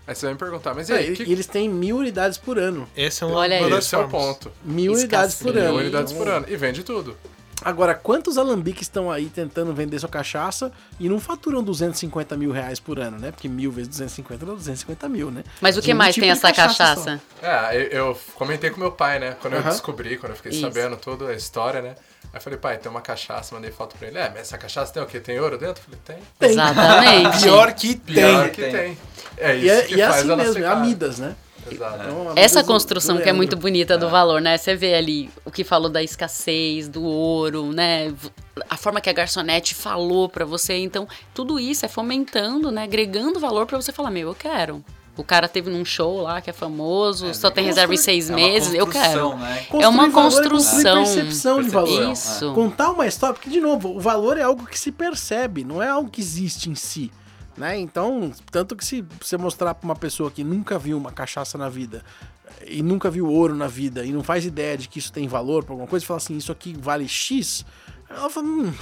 Aí 0.08 0.14
você 0.14 0.24
vai 0.24 0.32
me 0.32 0.38
perguntar, 0.38 0.72
mas 0.74 0.88
e 0.88 0.92
É, 0.94 0.96
aí? 0.96 1.12
e 1.12 1.16
que, 1.16 1.22
eles 1.30 1.46
têm 1.46 1.68
mil 1.68 1.98
unidades 1.98 2.38
por 2.38 2.58
ano. 2.58 2.88
Esse 2.96 3.22
é 3.22 3.26
um 3.26 3.32
Olha 3.32 3.58
aí. 3.58 3.72
esse 3.74 3.94
é 3.94 3.98
o 3.98 4.08
ponto. 4.08 4.50
Mil 4.64 4.94
unidades 4.94 5.34
por 5.34 5.54
ano. 5.54 5.68
Mil 5.68 5.80
unidades 5.82 6.14
por 6.14 6.26
ano. 6.26 6.46
E 6.48 6.56
vende 6.56 6.82
tudo. 6.82 7.14
Agora, 7.60 7.92
quantos 7.94 8.38
alambiques 8.38 8.82
estão 8.82 9.10
aí 9.10 9.26
tentando 9.26 9.74
vender 9.74 9.98
sua 9.98 10.08
cachaça 10.08 10.72
e 10.98 11.10
não 11.10 11.20
faturam 11.20 11.62
250 11.62 12.36
mil 12.38 12.52
reais 12.52 12.80
por 12.80 12.98
ano, 12.98 13.18
né? 13.18 13.32
Porque 13.32 13.48
mil 13.48 13.70
vezes 13.70 13.88
250 13.88 14.46
dá 14.46 14.52
250 14.52 15.08
mil, 15.10 15.30
né? 15.30 15.44
Mas 15.60 15.76
o 15.76 15.82
que 15.82 15.92
um 15.92 15.96
mais 15.96 16.14
tipo 16.14 16.24
tem 16.24 16.30
essa 16.30 16.50
cachaça 16.52 16.94
cachaça? 16.94 17.20
É, 17.42 17.76
eu, 17.76 17.82
eu 18.08 18.18
comentei 18.34 18.70
com 18.70 18.80
meu 18.80 18.92
pai, 18.92 19.18
né? 19.18 19.36
Quando 19.42 19.54
eu 19.54 19.60
Aham. 19.60 19.68
descobri, 19.70 20.16
quando 20.16 20.30
eu 20.32 20.36
fiquei 20.36 20.52
Isso. 20.52 20.60
sabendo 20.62 20.96
toda 20.96 21.26
a 21.28 21.34
história, 21.34 21.82
né? 21.82 21.96
Aí 22.32 22.38
eu 22.38 22.40
falei, 22.40 22.58
pai, 22.58 22.76
tem 22.78 22.90
uma 22.90 23.00
cachaça, 23.00 23.54
mandei 23.54 23.70
foto 23.70 23.96
pra 23.98 24.08
ele. 24.08 24.18
É, 24.18 24.28
mas 24.28 24.40
essa 24.42 24.58
cachaça 24.58 24.92
tem 24.92 25.02
o 25.02 25.06
quê? 25.06 25.18
Tem 25.18 25.40
ouro 25.40 25.56
dentro? 25.58 25.82
Eu 25.82 25.98
falei, 25.98 26.00
tem. 26.38 26.48
Exatamente. 26.50 27.42
Pior 27.42 27.72
que 27.72 27.96
Pior 27.96 28.42
tem. 28.44 28.50
que 28.50 28.62
Tem. 28.62 28.72
tem. 28.72 28.98
É 29.38 29.54
isso 29.56 29.64
E 29.66 29.70
é, 29.70 29.82
que 29.82 29.94
e 29.94 30.00
é 30.00 30.06
faz 30.06 30.18
assim 30.20 30.28
ela 30.28 30.36
mesmo, 30.36 30.52
ser 30.54 30.62
é. 30.62 30.66
Amidas, 30.66 31.18
né? 31.18 31.34
Exato. 31.70 31.98
Então, 32.02 32.32
Essa 32.34 32.64
construção 32.64 33.16
do 33.16 33.22
que 33.22 33.28
é 33.28 33.32
muito 33.32 33.56
bonita 33.56 33.98
do 33.98 34.08
valor, 34.08 34.40
né? 34.40 34.56
Você 34.56 34.74
vê 34.74 34.94
ali 34.94 35.30
o 35.44 35.50
que 35.50 35.64
falou 35.64 35.90
da 35.90 36.02
escassez, 36.02 36.88
do 36.88 37.02
ouro, 37.04 37.72
né? 37.72 38.14
A 38.70 38.76
forma 38.76 39.00
que 39.00 39.10
a 39.10 39.12
garçonete 39.12 39.74
falou 39.74 40.28
pra 40.28 40.44
você. 40.46 40.76
Então, 40.78 41.06
tudo 41.34 41.58
isso 41.60 41.84
é 41.84 41.88
fomentando, 41.88 42.70
né? 42.70 42.84
Agregando 42.84 43.38
valor 43.38 43.66
pra 43.66 43.76
você 43.80 43.92
falar, 43.92 44.10
meu, 44.10 44.28
eu 44.28 44.34
quero. 44.34 44.82
O 45.18 45.24
cara 45.24 45.48
teve 45.48 45.68
num 45.68 45.84
show 45.84 46.22
lá 46.22 46.40
que 46.40 46.48
é 46.48 46.52
famoso, 46.52 47.34
só 47.34 47.50
tem 47.50 47.64
reserva 47.64 47.92
em 47.92 47.96
seis 47.96 48.30
É 48.30 48.32
uma 48.32 48.36
meses, 48.36 48.72
eu 48.72 48.86
construção, 48.86 49.30
quero. 49.30 49.40
né? 49.40 49.66
É 49.80 49.88
uma 49.88 50.08
valor 50.08 50.12
construção. 50.12 50.98
construir 50.98 51.14
percepção 51.24 51.62
de 51.62 51.68
valor. 51.68 52.12
Isso. 52.12 52.52
Contar 52.54 52.90
uma 52.92 53.06
história, 53.06 53.34
porque, 53.34 53.50
de 53.50 53.60
novo, 53.60 53.94
o 53.94 54.00
valor 54.00 54.38
é 54.38 54.42
algo 54.42 54.64
que 54.64 54.78
se 54.78 54.92
percebe, 54.92 55.64
não 55.64 55.82
é 55.82 55.88
algo 55.88 56.08
que 56.08 56.20
existe 56.20 56.70
em 56.70 56.74
si. 56.74 57.10
Né? 57.56 57.76
Então, 57.76 58.32
tanto 58.52 58.76
que 58.76 58.84
se 58.84 59.04
você 59.20 59.36
mostrar 59.36 59.74
pra 59.74 59.84
uma 59.84 59.96
pessoa 59.96 60.30
que 60.30 60.44
nunca 60.44 60.78
viu 60.78 60.96
uma 60.96 61.10
cachaça 61.10 61.58
na 61.58 61.68
vida 61.68 62.04
e 62.64 62.80
nunca 62.84 63.10
viu 63.10 63.26
ouro 63.26 63.56
na 63.56 63.66
vida 63.66 64.04
e 64.04 64.12
não 64.12 64.22
faz 64.22 64.44
ideia 64.46 64.78
de 64.78 64.88
que 64.88 65.00
isso 65.00 65.12
tem 65.12 65.26
valor 65.26 65.64
pra 65.64 65.72
alguma 65.72 65.88
coisa, 65.88 66.04
e 66.04 66.06
fala 66.06 66.18
assim, 66.18 66.36
isso 66.36 66.52
aqui 66.52 66.76
vale 66.78 67.08
X, 67.08 67.66
ela 68.10 68.30
fala, 68.30 68.46
hum, 68.46 68.72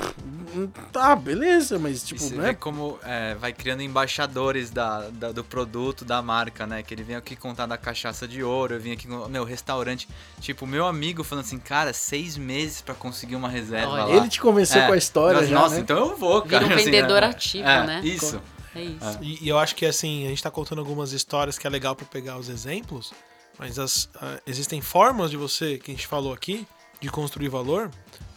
hum, 0.55 0.69
tá, 0.93 1.17
beleza, 1.17 1.79
mas 1.79 2.03
tipo, 2.05 2.21
você 2.21 2.35
né? 2.37 2.49
vê 2.49 2.55
como 2.55 2.99
é, 3.03 3.35
vai 3.35 3.53
criando 3.53 3.83
embaixadores 3.83 4.71
da, 4.71 5.09
da- 5.11 5.33
do 5.33 5.43
produto, 5.43 6.05
da 6.05 6.23
marca, 6.23 6.67
né? 6.67 6.83
Que 6.83 6.95
ele 6.95 7.03
vem 7.03 7.17
aqui 7.17 7.35
contar 7.35 7.67
da 7.67 7.77
cachaça 7.77 8.27
de 8.29 8.43
ouro, 8.43 8.75
eu 8.75 8.81
vim 8.81 8.93
aqui 8.93 9.09
com 9.09 9.27
meu 9.29 9.45
restaurante. 9.45 10.09
Tipo, 10.41 10.67
meu 10.67 10.87
amigo 10.87 11.25
falando 11.25 11.45
assim, 11.45 11.59
cara, 11.59 11.93
seis 11.93 12.37
meses 12.37 12.81
pra 12.81 12.95
conseguir 12.95 13.35
uma 13.37 13.49
reserva 13.49 14.05
Olha. 14.05 14.17
Ele 14.17 14.29
te 14.29 14.41
convenceu 14.41 14.83
É, 14.83 14.87
com 14.87 14.93
a 14.93 14.97
história 14.97 15.41
mas, 15.41 15.49
já, 15.49 15.55
Nossa, 15.57 15.75
né? 15.75 15.81
então 15.81 15.97
eu 15.99 16.17
vou, 16.17 16.43
Vira 16.45 16.61
cara. 16.61 16.73
um 16.73 16.75
assim, 16.77 16.85
vendedor 16.85 17.23
é, 17.23 17.27
ativo, 17.27 17.69
é, 17.69 17.87
né? 17.87 18.01
Isso. 18.05 18.41
É 18.75 18.83
isso. 18.83 19.19
E, 19.23 19.45
e 19.45 19.49
eu 19.49 19.59
acho 19.59 19.75
que 19.75 19.87
assim, 19.87 20.27
a 20.27 20.29
gente 20.29 20.43
tá 20.43 20.51
contando 20.51 20.79
algumas 20.81 21.13
histórias 21.13 21.59
que 21.59 21.67
é 21.67 21.71
legal 21.71 21.97
pra 21.97 22.05
pegar 22.07 22.37
os 22.39 22.49
exemplos, 22.49 23.13
mas 23.59 23.79
as, 23.79 24.09
ah, 24.21 24.39
existem 24.47 24.81
formas 24.83 25.31
de 25.31 25.37
você, 25.37 25.79
que 25.79 25.91
a 25.91 25.95
gente 25.95 26.07
falou 26.07 26.33
aqui, 26.33 26.67
de 27.01 27.09
construir 27.11 27.49
valor, 27.49 27.91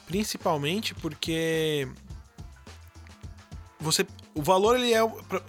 principalmente 0.10 0.96
porque 0.96 1.88
você 3.80 4.06
o 4.34 4.42
valor 4.42 4.76
ele 4.76 4.92
é, 4.94 5.00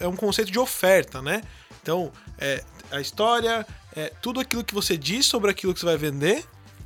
é 0.00 0.06
um 0.06 0.14
conceito 0.16 0.50
de 0.52 0.58
oferta, 0.58 1.22
né? 1.22 1.42
Então, 1.82 2.12
é, 2.38 2.62
a 2.90 3.00
história, 3.00 3.66
é 3.96 4.12
tudo 4.20 4.38
aquilo 4.40 4.62
que 4.62 4.74
você 4.74 4.96
diz 4.98 5.26
sobre 5.26 5.50
aquilo 5.50 5.72
que 5.72 5.80
você 5.80 5.86
vai 5.86 5.96
vender, 5.96 6.44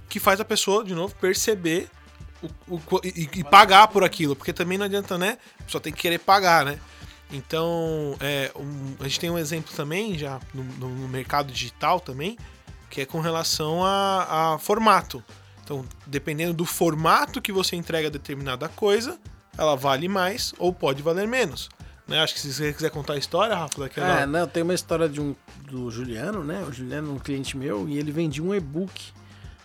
que 0.08 0.20
faz 0.20 0.40
a 0.40 0.44
pessoa, 0.44 0.84
de 0.84 0.94
novo, 0.94 1.14
perceber 1.16 1.88
o, 2.68 2.76
o 2.76 2.82
e, 3.02 3.28
e 3.34 3.44
pagar 3.44 3.88
por 3.88 4.04
aquilo, 4.04 4.36
porque 4.36 4.52
também 4.52 4.78
não 4.78 4.84
adianta, 4.86 5.18
né? 5.18 5.38
Só 5.66 5.80
tem 5.80 5.92
que 5.92 6.00
querer 6.00 6.18
pagar, 6.20 6.64
né? 6.64 6.78
Então, 7.32 8.16
é, 8.20 8.52
um- 8.54 8.96
a 9.00 9.04
gente 9.04 9.18
tem 9.20 9.30
um 9.30 9.38
exemplo 9.38 9.74
também, 9.74 10.16
já 10.16 10.38
no, 10.52 10.62
no- 10.62 10.88
no 10.94 11.08
mercado 11.08 11.50
digital 11.52 11.98
também, 12.00 12.38
que 12.90 13.00
é 13.00 13.06
com 13.06 13.20
relação 13.20 13.84
a, 13.84 14.52
a 14.54 14.58
formato. 14.58 15.24
Então, 15.64 15.84
dependendo 16.06 16.52
do 16.52 16.66
formato 16.66 17.40
que 17.40 17.50
você 17.50 17.74
entrega 17.74 18.10
determinada 18.10 18.68
coisa, 18.68 19.18
ela 19.56 19.74
vale 19.74 20.08
mais 20.08 20.54
ou 20.58 20.72
pode 20.72 21.02
valer 21.02 21.26
menos. 21.26 21.70
Né? 22.06 22.20
Acho 22.20 22.34
que 22.34 22.40
se 22.40 22.52
você 22.52 22.72
quiser 22.72 22.90
contar 22.90 23.14
a 23.14 23.18
história, 23.18 23.56
Rafa, 23.56 23.80
daquela. 23.80 24.20
É, 24.20 24.26
não, 24.26 24.46
tem 24.46 24.62
uma 24.62 24.74
história 24.74 25.08
de 25.08 25.20
um 25.20 25.34
do 25.62 25.90
Juliano, 25.90 26.44
né? 26.44 26.62
O 26.68 26.72
Juliano 26.72 27.10
é 27.10 27.14
um 27.14 27.18
cliente 27.18 27.56
meu 27.56 27.88
e 27.88 27.98
ele 27.98 28.12
vendia 28.12 28.42
um 28.42 28.54
e-book 28.54 29.12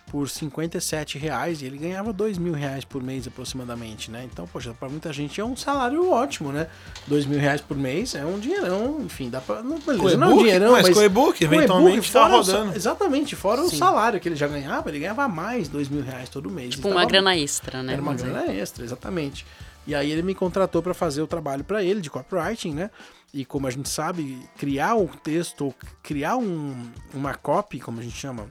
por 0.09 0.27
57 0.27 1.17
reais 1.17 1.61
e 1.61 1.65
ele 1.65 1.77
ganhava 1.77 2.11
2 2.11 2.37
mil 2.37 2.53
reais 2.53 2.83
por 2.83 3.01
mês 3.01 3.27
aproximadamente, 3.27 4.09
né? 4.11 4.27
Então, 4.31 4.47
poxa, 4.47 4.73
para 4.73 4.89
muita 4.89 5.13
gente 5.13 5.39
é 5.39 5.45
um 5.45 5.55
salário 5.55 6.09
ótimo, 6.09 6.51
né? 6.51 6.67
2 7.07 7.25
mil 7.25 7.39
reais 7.39 7.61
por 7.61 7.77
mês 7.77 8.15
é 8.15 8.25
um 8.25 8.39
dinheirão, 8.39 8.99
enfim, 9.01 9.29
dá 9.29 9.39
pra. 9.39 9.61
Não, 9.61 9.79
beleza, 9.79 10.17
não 10.17 10.31
é 10.31 10.33
um 10.33 10.37
dinheirão, 10.39 10.71
mas 10.71 10.87
mas. 10.87 10.97
com 10.97 11.03
e-book, 11.03 11.43
eventualmente 11.43 12.11
tá 12.11 12.21
fora 12.21 12.33
o 12.33 12.37
rodando. 12.37 12.75
exatamente, 12.75 13.35
fora 13.35 13.61
o 13.61 13.69
Sim. 13.69 13.77
salário 13.77 14.19
que 14.19 14.27
ele 14.27 14.35
já 14.35 14.47
ganhava, 14.47 14.89
ele 14.89 14.99
ganhava 14.99 15.27
mais 15.27 15.67
2 15.69 15.87
mil 15.89 16.01
reais 16.03 16.27
todo 16.29 16.49
mês. 16.49 16.71
Tipo 16.75 16.87
uma 16.87 16.95
tava- 17.01 17.07
grana 17.07 17.37
extra, 17.37 17.83
né? 17.83 17.93
era 17.93 18.01
uma 18.01 18.15
dizer. 18.15 18.29
grana 18.29 18.51
extra, 18.51 18.83
exatamente. 18.83 19.45
E 19.87 19.95
aí 19.95 20.11
ele 20.11 20.21
me 20.21 20.35
contratou 20.35 20.81
para 20.83 20.93
fazer 20.93 21.21
o 21.21 21.27
trabalho 21.27 21.63
para 21.63 21.83
ele 21.83 22.01
de 22.01 22.09
copywriting, 22.09 22.73
né? 22.73 22.89
E 23.33 23.45
como 23.45 23.67
a 23.67 23.71
gente 23.71 23.89
sabe, 23.89 24.39
criar 24.57 24.95
um 24.95 25.05
texto, 25.07 25.65
ou 25.65 25.75
criar 26.01 26.35
um, 26.37 26.75
uma 27.13 27.35
copy, 27.35 27.79
como 27.79 27.99
a 27.99 28.03
gente 28.03 28.15
chama, 28.15 28.47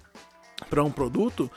para 0.69 0.83
um 0.85 0.91
produto, 0.91 1.51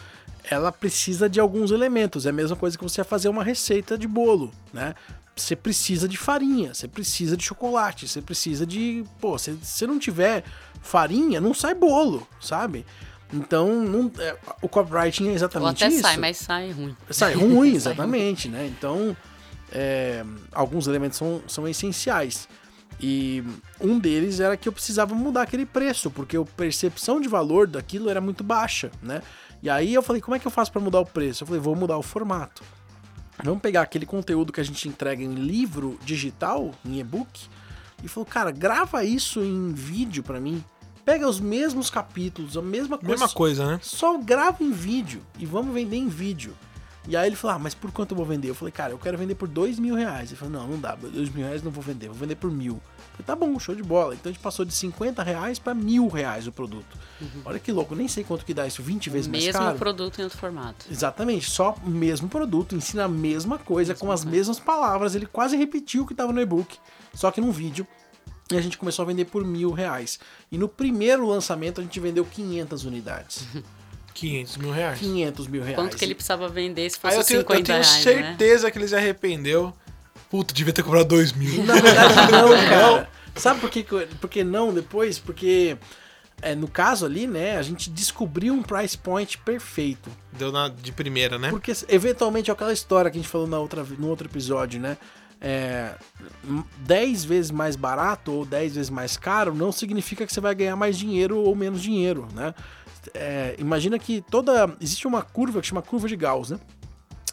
ela 0.43 0.71
precisa 0.71 1.29
de 1.29 1.39
alguns 1.39 1.71
elementos. 1.71 2.25
É 2.25 2.29
a 2.29 2.33
mesma 2.33 2.55
coisa 2.55 2.77
que 2.77 2.83
você 2.83 3.03
fazer 3.03 3.29
uma 3.29 3.43
receita 3.43 3.97
de 3.97 4.07
bolo, 4.07 4.51
né? 4.73 4.93
Você 5.35 5.55
precisa 5.55 6.07
de 6.07 6.17
farinha, 6.17 6.73
você 6.73 6.87
precisa 6.87 7.37
de 7.37 7.43
chocolate, 7.43 8.07
você 8.07 8.21
precisa 8.21 8.65
de. 8.65 9.03
Pô, 9.19 9.37
se 9.37 9.51
você 9.51 9.87
não 9.87 9.97
tiver 9.97 10.43
farinha, 10.81 11.39
não 11.39 11.53
sai 11.53 11.73
bolo, 11.73 12.27
sabe? 12.39 12.85
Então, 13.33 13.81
não- 13.83 14.11
é, 14.19 14.35
o 14.61 14.67
copywriting 14.67 15.27
é 15.27 15.29
Ou 15.29 15.35
exatamente 15.35 15.83
até 15.85 15.93
isso. 15.93 16.01
sai, 16.01 16.17
mas 16.17 16.37
sai 16.37 16.71
ruim. 16.71 16.95
Sai 17.09 17.33
ruim, 17.33 17.73
exatamente, 17.75 18.49
né? 18.49 18.67
Então, 18.67 19.15
é, 19.71 20.23
alguns 20.51 20.85
elementos 20.87 21.17
são, 21.17 21.41
são 21.47 21.65
essenciais. 21.67 22.47
E 23.01 23.43
um 23.79 23.97
deles 23.97 24.39
era 24.39 24.55
que 24.55 24.69
eu 24.69 24.71
precisava 24.71 25.15
mudar 25.15 25.41
aquele 25.41 25.65
preço, 25.65 26.11
porque 26.11 26.37
a 26.37 26.43
percepção 26.43 27.19
de 27.19 27.27
valor 27.27 27.65
daquilo 27.65 28.09
era 28.09 28.21
muito 28.21 28.43
baixa, 28.43 28.91
né? 29.01 29.23
E 29.63 29.69
aí 29.69 29.93
eu 29.93 30.03
falei, 30.03 30.21
como 30.21 30.35
é 30.35 30.39
que 30.39 30.45
eu 30.45 30.51
faço 30.51 30.71
para 30.71 30.81
mudar 30.81 30.99
o 30.99 31.05
preço? 31.05 31.43
Eu 31.43 31.47
falei, 31.47 31.61
vou 31.61 31.75
mudar 31.75 31.97
o 31.97 32.03
formato. 32.03 32.63
Vamos 33.43 33.61
pegar 33.61 33.81
aquele 33.81 34.05
conteúdo 34.05 34.53
que 34.53 34.61
a 34.61 34.63
gente 34.63 34.87
entrega 34.87 35.23
em 35.23 35.33
livro 35.33 35.97
digital, 36.05 36.71
em 36.85 36.99
e-book, 36.99 37.47
e 38.03 38.07
falou, 38.07 38.25
cara, 38.25 38.51
grava 38.51 39.03
isso 39.03 39.41
em 39.41 39.71
vídeo 39.73 40.21
para 40.21 40.39
mim. 40.39 40.63
Pega 41.03 41.27
os 41.27 41.39
mesmos 41.39 41.89
capítulos, 41.89 42.55
a 42.55 42.61
mesma 42.61 42.97
coisa. 42.97 43.11
Mesma 43.11 43.29
coisa, 43.29 43.65
né? 43.65 43.79
Só 43.81 44.19
grava 44.19 44.63
em 44.63 44.71
vídeo 44.71 45.21
e 45.39 45.45
vamos 45.45 45.73
vender 45.73 45.97
em 45.97 46.07
vídeo. 46.07 46.55
E 47.07 47.17
aí 47.17 47.27
ele 47.27 47.35
falou, 47.35 47.55
ah, 47.55 47.59
mas 47.59 47.73
por 47.73 47.91
quanto 47.91 48.11
eu 48.11 48.17
vou 48.17 48.25
vender? 48.25 48.49
Eu 48.49 48.53
falei, 48.55 48.71
cara, 48.71 48.93
eu 48.93 48.97
quero 48.99 49.17
vender 49.17 49.33
por 49.33 49.47
dois 49.47 49.79
mil 49.79 49.95
reais. 49.95 50.29
Ele 50.29 50.37
falou, 50.37 50.53
não, 50.53 50.67
não 50.67 50.79
dá, 50.79 50.93
dois 50.95 51.29
mil 51.29 51.43
reais 51.45 51.63
não 51.63 51.71
vou 51.71 51.81
vender, 51.83 52.07
vou 52.07 52.15
vender 52.15 52.35
por 52.35 52.51
mil. 52.51 52.73
Eu 52.75 52.81
falei, 53.13 53.25
tá 53.25 53.35
bom, 53.35 53.57
show 53.59 53.73
de 53.73 53.81
bola. 53.81 54.13
Então 54.13 54.29
a 54.29 54.33
gente 54.33 54.41
passou 54.41 54.63
de 54.63 54.73
50 54.73 55.23
reais 55.23 55.57
para 55.57 55.73
mil 55.73 56.07
reais 56.07 56.45
o 56.45 56.51
produto. 56.51 56.97
Olha 57.43 57.57
que 57.57 57.71
louco, 57.71 57.95
nem 57.95 58.07
sei 58.07 58.23
quanto 58.23 58.45
que 58.45 58.53
dá 58.53 58.67
isso, 58.67 58.83
20 58.83 59.09
vezes 59.09 59.27
mais 59.27 59.43
Mesmo 59.43 59.59
caro. 59.59 59.77
produto 59.79 60.19
em 60.19 60.23
outro 60.23 60.37
formato. 60.37 60.85
Exatamente, 60.91 61.49
só 61.49 61.75
o 61.83 61.89
mesmo 61.89 62.29
produto, 62.29 62.75
ensina 62.75 63.05
a 63.05 63.09
mesma 63.09 63.57
coisa, 63.57 63.95
com 63.95 64.11
as 64.11 64.23
mesmas 64.23 64.59
palavras. 64.59 65.15
Ele 65.15 65.25
quase 65.25 65.57
repetiu 65.57 66.03
o 66.03 66.07
que 66.07 66.13
estava 66.13 66.31
no 66.31 66.39
e-book, 66.39 66.77
só 67.15 67.31
que 67.31 67.41
num 67.41 67.51
vídeo. 67.51 67.85
E 68.51 68.57
a 68.57 68.61
gente 68.61 68.77
começou 68.77 69.03
a 69.03 69.05
vender 69.07 69.25
por 69.25 69.43
mil 69.45 69.71
reais. 69.71 70.19
E 70.51 70.57
no 70.57 70.67
primeiro 70.67 71.25
lançamento 71.25 71.79
a 71.79 71.83
gente 71.83 71.99
vendeu 71.99 72.25
500 72.25 72.85
unidades. 72.85 73.47
500 74.13 74.57
mil 74.57 74.71
reais. 74.71 74.99
500 74.99 75.47
mil 75.47 75.61
reais. 75.61 75.75
Quanto 75.75 75.97
que 75.97 76.03
ele 76.05 76.15
precisava 76.15 76.47
vender 76.49 76.89
se 76.89 76.99
fosse 76.99 77.13
Aí 77.15 77.19
eu 77.21 77.25
tenho, 77.25 77.37
eu 77.39 77.41
50 77.41 77.63
tenho 77.63 77.77
reais, 77.81 78.05
né? 78.05 78.11
certeza 78.13 78.71
que 78.71 78.77
ele 78.77 78.87
se 78.87 78.95
arrependeu. 78.95 79.73
Puta, 80.29 80.53
devia 80.53 80.73
ter 80.73 80.83
cobrado 80.83 81.09
2 81.09 81.33
mil. 81.33 81.63
Na 81.63 81.73
verdade, 81.75 82.15
não, 82.31 82.49
cara. 82.69 83.09
Sabe 83.35 83.59
por 83.59 83.69
que, 83.69 83.85
eu- 83.89 84.07
por 84.19 84.29
que 84.29 84.43
não 84.43 84.73
depois? 84.73 85.17
Porque 85.19 85.77
é, 86.41 86.55
no 86.55 86.67
caso 86.67 87.05
ali, 87.05 87.27
né, 87.27 87.57
a 87.57 87.61
gente 87.61 87.89
descobriu 87.89 88.53
um 88.53 88.61
price 88.63 88.97
point 88.97 89.37
perfeito. 89.39 90.09
Deu 90.33 90.51
na, 90.51 90.67
de 90.69 90.91
primeira, 90.91 91.37
né? 91.37 91.49
Porque 91.49 91.71
eventualmente 91.87 92.49
é 92.49 92.53
aquela 92.53 92.73
história 92.73 93.09
que 93.11 93.17
a 93.17 93.21
gente 93.21 93.29
falou 93.29 93.47
na 93.47 93.59
outra, 93.59 93.83
no 93.97 94.07
outro 94.07 94.27
episódio, 94.27 94.79
né? 94.79 94.97
É, 95.43 95.95
10 96.79 97.23
vezes 97.25 97.51
mais 97.51 97.75
barato 97.75 98.31
ou 98.31 98.45
10 98.45 98.75
vezes 98.75 98.89
mais 98.91 99.17
caro 99.17 99.55
não 99.55 99.71
significa 99.71 100.23
que 100.25 100.31
você 100.31 100.39
vai 100.39 100.53
ganhar 100.53 100.75
mais 100.75 100.97
dinheiro 100.97 101.37
ou 101.39 101.55
menos 101.55 101.81
dinheiro, 101.81 102.27
né? 102.33 102.53
É, 103.13 103.55
imagina 103.57 103.97
que 103.97 104.21
toda. 104.29 104.75
Existe 104.79 105.07
uma 105.07 105.21
curva 105.21 105.61
que 105.61 105.67
chama 105.67 105.81
curva 105.81 106.07
de 106.07 106.15
Gauss, 106.15 106.51
né? 106.51 106.59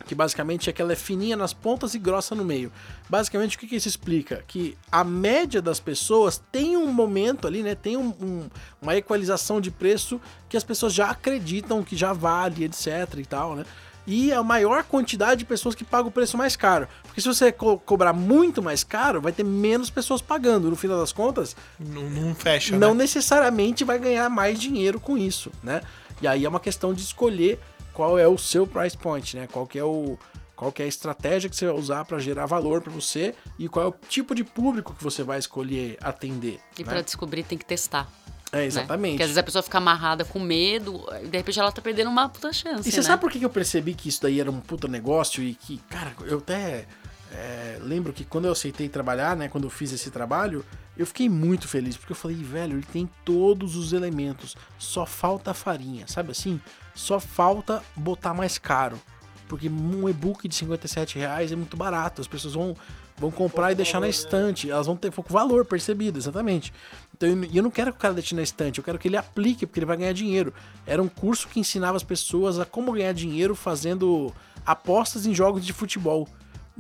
Que 0.06 0.14
basicamente 0.14 0.70
é 0.70 0.72
que 0.72 0.80
ela 0.80 0.92
é 0.92 0.96
fininha 0.96 1.37
nas 1.37 1.52
pontas 1.52 1.92
e 1.94 1.98
grossa 1.98 2.34
no 2.34 2.44
meio. 2.44 2.72
Basicamente, 3.10 3.56
o 3.56 3.60
que, 3.60 3.66
que 3.66 3.76
isso 3.76 3.88
explica? 3.88 4.42
Que 4.46 4.78
a 4.90 5.04
média 5.04 5.60
das 5.60 5.80
pessoas 5.80 6.40
tem 6.50 6.76
um 6.76 6.90
momento 6.92 7.46
ali, 7.46 7.62
né? 7.62 7.75
Tem 7.75 7.96
um- 7.96 8.14
um- 8.20 8.48
uma 8.80 8.96
equalização 8.96 9.60
de 9.60 9.70
preço 9.70 10.18
que 10.48 10.56
as 10.56 10.64
pessoas 10.64 10.94
já 10.94 11.10
acreditam 11.10 11.82
que 11.82 11.96
já 11.96 12.12
vale, 12.14 12.64
etc 12.64 13.14
e 13.18 13.26
tal, 13.26 13.56
né? 13.56 13.66
E 14.10 14.32
a 14.32 14.42
maior 14.42 14.84
quantidade 14.84 15.40
de 15.40 15.44
pessoas 15.44 15.74
que 15.74 15.84
pagam 15.84 16.08
o 16.08 16.10
preço 16.10 16.34
mais 16.38 16.56
caro. 16.56 16.88
Porque 17.02 17.20
se 17.20 17.28
você 17.28 17.52
co- 17.52 17.78
cobrar 17.78 18.14
muito 18.14 18.62
mais 18.62 18.82
caro, 18.82 19.20
vai 19.20 19.32
ter 19.32 19.44
menos 19.44 19.90
pessoas 19.90 20.22
pagando. 20.22 20.70
No 20.70 20.76
final 20.76 20.98
das 20.98 21.12
contas, 21.12 21.54
Não, 21.78 22.08
não 22.08 22.34
fecha, 22.34 22.74
não 22.78 22.94
né? 22.94 23.02
necessariamente 23.02 23.84
vai 23.84 23.98
ganhar 23.98 24.30
mais 24.30 24.58
dinheiro 24.58 24.98
com 24.98 25.18
isso, 25.18 25.52
né? 25.62 25.82
E 26.22 26.26
aí 26.26 26.46
é 26.46 26.48
uma 26.48 26.58
questão 26.58 26.94
de 26.94 27.02
escolher 27.02 27.60
qual 27.92 28.18
é 28.18 28.26
o 28.26 28.38
seu 28.38 28.66
price 28.66 28.96
point, 28.96 29.36
né? 29.36 29.46
Qual 29.52 29.66
que 29.66 29.78
é 29.78 29.84
o 29.84 30.18
qual 30.56 30.72
que 30.72 30.82
é 30.82 30.86
a 30.86 30.88
estratégia 30.88 31.48
que 31.48 31.54
você 31.54 31.66
vai 31.66 31.74
usar 31.76 32.04
para 32.04 32.18
gerar 32.18 32.44
valor 32.46 32.80
para 32.80 32.90
você 32.92 33.32
e 33.58 33.68
qual 33.68 33.84
é 33.84 33.88
o 33.88 33.94
tipo 34.08 34.34
de 34.34 34.42
público 34.42 34.92
que 34.92 35.04
você 35.04 35.22
vai 35.22 35.38
escolher 35.38 35.96
atender. 36.00 36.58
E 36.76 36.82
né? 36.82 36.88
pra 36.90 37.00
descobrir 37.00 37.44
tem 37.44 37.56
que 37.56 37.64
testar. 37.64 38.08
É, 38.52 38.58
né? 38.58 38.66
exatamente. 38.66 39.12
Porque 39.12 39.22
às 39.22 39.28
vezes 39.28 39.38
a 39.38 39.42
pessoa 39.42 39.62
fica 39.62 39.78
amarrada 39.78 40.24
com 40.24 40.38
medo, 40.38 41.04
e 41.22 41.28
de 41.28 41.36
repente 41.36 41.58
ela 41.58 41.70
tá 41.70 41.82
perdendo 41.82 42.08
uma 42.08 42.28
puta 42.28 42.52
chance. 42.52 42.88
E 42.88 42.92
você 42.92 42.98
né? 42.98 43.02
sabe 43.02 43.20
por 43.20 43.30
que 43.30 43.44
eu 43.44 43.50
percebi 43.50 43.94
que 43.94 44.08
isso 44.08 44.22
daí 44.22 44.40
era 44.40 44.50
um 44.50 44.60
puta 44.60 44.88
negócio 44.88 45.42
e 45.42 45.54
que, 45.54 45.78
cara, 45.88 46.12
eu 46.26 46.38
até 46.38 46.86
é, 47.32 47.78
lembro 47.80 48.12
que 48.12 48.24
quando 48.24 48.46
eu 48.46 48.52
aceitei 48.52 48.88
trabalhar, 48.88 49.36
né, 49.36 49.48
quando 49.48 49.64
eu 49.64 49.70
fiz 49.70 49.92
esse 49.92 50.10
trabalho, 50.10 50.64
eu 50.96 51.06
fiquei 51.06 51.28
muito 51.28 51.68
feliz, 51.68 51.96
porque 51.96 52.12
eu 52.12 52.16
falei, 52.16 52.36
velho, 52.36 52.76
ele 52.76 52.86
tem 52.90 53.08
todos 53.24 53.76
os 53.76 53.92
elementos, 53.92 54.56
só 54.78 55.04
falta 55.04 55.50
a 55.50 55.54
farinha, 55.54 56.06
sabe 56.08 56.30
assim? 56.30 56.60
Só 56.94 57.20
falta 57.20 57.82
botar 57.94 58.34
mais 58.34 58.58
caro. 58.58 58.98
Porque 59.46 59.68
um 59.68 60.08
e-book 60.08 60.46
de 60.46 60.54
57 60.54 61.18
reais 61.18 61.52
é 61.52 61.56
muito 61.56 61.76
barato, 61.76 62.20
as 62.20 62.26
pessoas 62.26 62.54
vão, 62.54 62.76
vão 63.16 63.30
comprar 63.30 63.72
e 63.72 63.74
deixar 63.74 64.00
na 64.00 64.08
estante, 64.08 64.70
elas 64.70 64.86
vão 64.86 64.96
ter 64.96 65.10
pouco 65.10 65.32
valor 65.32 65.64
percebido, 65.64 66.18
exatamente. 66.18 66.72
Então, 67.18 67.28
eu- 67.28 67.44
e 67.44 67.56
eu 67.56 67.62
não 67.64 67.70
quero 67.70 67.90
que 67.92 67.98
o 67.98 68.00
cara 68.00 68.14
deixe 68.14 68.32
na 68.32 68.42
estante, 68.42 68.78
eu 68.78 68.84
quero 68.84 68.96
que 68.96 69.08
ele 69.08 69.16
aplique, 69.16 69.66
porque 69.66 69.80
ele 69.80 69.87
vai 69.87 69.96
ganhar 69.96 70.12
dinheiro. 70.12 70.54
Era 70.87 71.02
um 71.02 71.08
curso 71.08 71.48
que 71.48 71.58
ensinava 71.58 71.96
as 71.96 72.04
pessoas 72.04 72.60
a 72.60 72.64
como 72.64 72.92
ganhar 72.92 73.12
dinheiro 73.12 73.56
fazendo 73.56 74.32
apostas 74.64 75.26
em 75.26 75.34
jogos 75.34 75.66
de 75.66 75.72
futebol. 75.72 76.28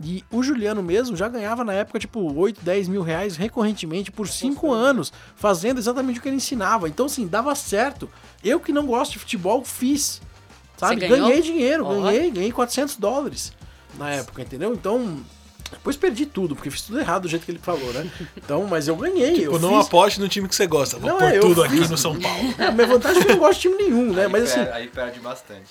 E 0.00 0.22
o 0.30 0.40
Juliano 0.40 0.80
mesmo 0.80 1.16
já 1.16 1.26
ganhava 1.26 1.64
na 1.64 1.72
época, 1.72 1.98
tipo, 1.98 2.32
8, 2.38 2.60
10 2.64 2.86
mil 2.86 3.02
reais 3.02 3.36
recorrentemente 3.36 4.12
por 4.12 4.28
5 4.28 4.72
anos, 4.72 5.12
fazendo 5.34 5.78
exatamente 5.78 6.20
o 6.20 6.22
que 6.22 6.28
ele 6.28 6.36
ensinava. 6.36 6.88
Então, 6.88 7.06
assim, 7.06 7.26
dava 7.26 7.52
certo. 7.56 8.08
Eu 8.44 8.60
que 8.60 8.72
não 8.72 8.86
gosto 8.86 9.14
de 9.14 9.18
futebol, 9.18 9.64
fiz. 9.64 10.22
Sabe? 10.76 10.94
Ganhei 11.08 11.42
dinheiro, 11.42 11.84
ganhei, 12.12 12.30
ganhei 12.30 12.52
400 12.52 12.94
dólares 12.94 13.52
na 13.98 14.08
época, 14.12 14.40
entendeu? 14.42 14.72
Então, 14.72 15.18
depois 15.70 15.96
perdi 15.96 16.24
tudo, 16.26 16.54
porque 16.56 16.70
fiz 16.70 16.82
tudo 16.82 16.98
errado 17.00 17.22
do 17.22 17.28
jeito 17.28 17.44
que 17.44 17.50
ele 17.50 17.58
falou, 17.62 17.92
né? 17.92 18.10
Então, 18.36 18.66
mas 18.66 18.88
eu 18.88 18.96
ganhei. 18.96 19.34
Tipo, 19.40 19.54
eu 19.56 19.58
não 19.58 19.76
fiz... 19.78 19.86
aposte 19.86 20.20
no 20.20 20.28
time 20.28 20.48
que 20.48 20.54
você 20.54 20.66
gosta. 20.66 20.98
Vou 20.98 21.10
Não, 21.10 21.18
pôr 21.18 21.28
é, 21.34 21.38
tudo 21.38 21.62
fiz- 21.68 21.80
aqui 21.82 21.90
no 21.90 21.98
São 21.98 22.18
Paulo. 22.18 22.38
É, 22.58 22.64
a 22.66 22.72
minha 22.72 22.86
vantagem 22.86 23.20
é 23.20 23.24
que 23.24 23.30
eu 23.30 23.34
não 23.36 23.40
gosto 23.42 23.60
de 23.60 23.68
time 23.68 23.82
nenhum, 23.82 24.12
né? 24.12 24.26
Mas 24.28 24.44
assim, 24.44 24.64
Per- 24.64 24.74
aí 24.74 24.88
perde 24.88 25.20
bastante. 25.20 25.68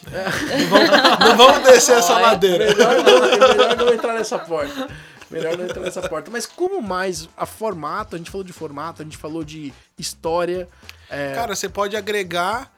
Não 1.19 1.37
vamos 1.37 1.63
descer 1.63 1.97
essa 1.97 2.17
ladeira. 2.19 2.65
melhor 2.73 3.03
não, 3.03 3.21
melhor 3.49 3.77
não 3.77 3.93
entrar 3.93 4.13
nessa 4.13 4.39
porta. 4.39 4.87
Melhor 5.29 5.57
não 5.57 5.65
entrar 5.65 5.81
nessa 5.81 6.01
porta. 6.07 6.31
Mas 6.31 6.45
como 6.45 6.81
mais 6.81 7.27
a 7.35 7.45
formato, 7.45 8.15
a 8.15 8.17
gente 8.17 8.31
falou 8.31 8.43
de 8.45 8.53
formato, 8.53 9.01
a 9.01 9.05
gente 9.05 9.17
falou 9.17 9.43
de 9.43 9.73
história. 9.97 10.67
é, 11.09 11.33
Cara, 11.33 11.55
você 11.55 11.67
pode 11.67 11.97
agregar 11.97 12.71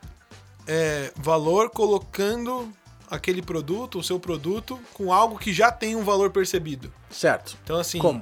é, 0.67 1.11
valor 1.15 1.69
colocando 1.69 2.71
aquele 3.09 3.41
produto, 3.41 3.99
o 3.99 4.03
seu 4.03 4.19
produto, 4.19 4.79
com 4.93 5.11
algo 5.13 5.37
que 5.37 5.51
já 5.53 5.71
tem 5.71 5.95
um 5.95 6.03
valor 6.03 6.29
percebido. 6.31 6.91
certo. 7.09 7.57
Então, 7.63 7.77
assim, 7.79 7.99
Como? 7.99 8.21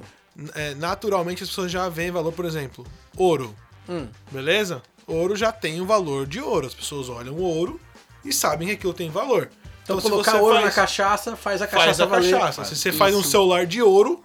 é, 0.54 0.74
naturalmente 0.74 1.42
as 1.42 1.48
pessoas 1.48 1.70
já 1.70 1.88
veem 1.88 2.10
valor, 2.10 2.32
por 2.32 2.44
exemplo, 2.44 2.86
ouro. 3.16 3.54
Hum. 3.88 4.06
Beleza? 4.30 4.82
Ouro 5.06 5.34
já 5.36 5.50
tem 5.50 5.80
o 5.80 5.86
valor 5.86 6.26
de 6.26 6.40
ouro. 6.40 6.66
As 6.66 6.74
pessoas 6.74 7.08
olham 7.08 7.34
o 7.34 7.40
ouro 7.42 7.80
e 8.24 8.32
sabem 8.32 8.68
que 8.68 8.74
aquilo 8.74 8.92
tem 8.92 9.10
valor. 9.10 9.50
Então, 9.82 9.98
se 9.98 10.08
colocar 10.10 10.32
você 10.32 10.38
ouro 10.38 10.54
faz- 10.56 10.64
na 10.66 10.70
cachaça, 10.72 11.36
faz 11.36 11.62
a 11.62 11.66
cachaça 11.66 11.86
faz 11.86 12.00
a 12.00 12.06
valer. 12.06 12.30
cachaça. 12.32 12.64
Se 12.66 12.76
você 12.76 12.92
faz 12.92 13.14
um 13.14 13.20
Isso. 13.20 13.30
celular 13.30 13.66
de 13.66 13.80
ouro, 13.80 14.22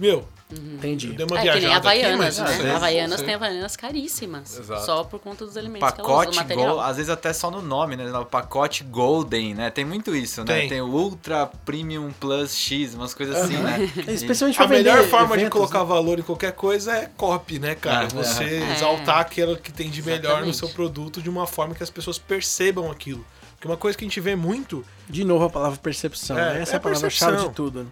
meu, 0.00 0.26
Entendi. 0.74 1.08
deu 1.12 1.26
uma 1.26 1.38
É 1.38 1.42
que 1.42 1.48
nem 1.50 1.60
viajada 1.60 1.90
aqui, 1.90 2.02
Havaianas, 2.04 2.38
mas... 2.38 2.50
né? 2.50 2.56
Sim, 2.56 2.70
Havaianas 2.70 3.20
sim. 3.20 3.26
tem 3.26 3.34
Havaianas 3.34 3.76
caríssimas. 3.76 4.58
Exato. 4.58 4.84
Só 4.84 5.04
por 5.04 5.20
conta 5.20 5.44
dos 5.44 5.56
elementos 5.56 5.90
que 5.92 6.00
ela 6.00 6.08
usa, 6.08 6.16
Pacote 6.16 6.30
do 6.30 6.36
material. 6.36 6.74
Gold, 6.74 6.90
às 6.90 6.96
vezes 6.96 7.10
até 7.10 7.32
só 7.32 7.50
no 7.50 7.62
nome, 7.62 7.96
né? 7.96 8.10
O 8.18 8.24
pacote 8.24 8.84
Golden, 8.84 9.54
né? 9.54 9.70
Tem 9.70 9.84
muito 9.84 10.14
isso, 10.14 10.40
né? 10.44 10.46
Tem. 10.60 10.68
Tem 10.68 10.80
o 10.80 10.86
Ultra 10.88 11.46
Premium 11.64 12.10
Plus 12.18 12.54
X, 12.56 12.94
umas 12.94 13.14
coisas 13.14 13.36
assim, 13.36 13.56
né? 13.56 13.90
Especialmente 14.08 14.60
A 14.60 14.66
melhor 14.66 15.02
forma 15.04 15.36
de 15.36 15.42
eventos, 15.42 15.58
colocar 15.58 15.80
né? 15.80 15.84
valor 15.84 16.18
em 16.18 16.22
qualquer 16.22 16.52
coisa 16.52 16.92
é 16.96 17.10
copy, 17.16 17.58
né, 17.58 17.74
cara? 17.74 18.04
É, 18.06 18.08
Você 18.08 18.44
é. 18.44 18.72
exaltar 18.72 19.18
aquilo 19.20 19.56
que 19.56 19.72
tem 19.72 19.90
de 19.90 20.02
melhor 20.02 20.42
no 20.42 20.48
Exatamente. 20.48 20.56
seu 20.58 20.68
produto 20.68 21.22
de 21.22 21.28
uma 21.30 21.46
forma 21.46 21.74
que 21.74 21.82
as 21.82 21.90
pessoas 21.90 22.18
percebam 22.18 22.90
aquilo. 22.90 23.24
Porque 23.54 23.68
uma 23.68 23.76
coisa 23.76 23.96
que 23.96 24.04
a 24.04 24.08
gente 24.08 24.18
vê 24.20 24.34
muito 24.34 24.84
De 25.08 25.24
novo 25.24 25.44
a 25.44 25.50
palavra 25.50 25.78
percepção. 25.78 26.36
É, 26.36 26.54
né? 26.54 26.62
Essa 26.62 26.72
é 26.72 26.74
é 26.74 26.76
a 26.78 26.80
palavra-chave 26.80 27.48
de 27.48 27.54
tudo. 27.54 27.84
né? 27.84 27.90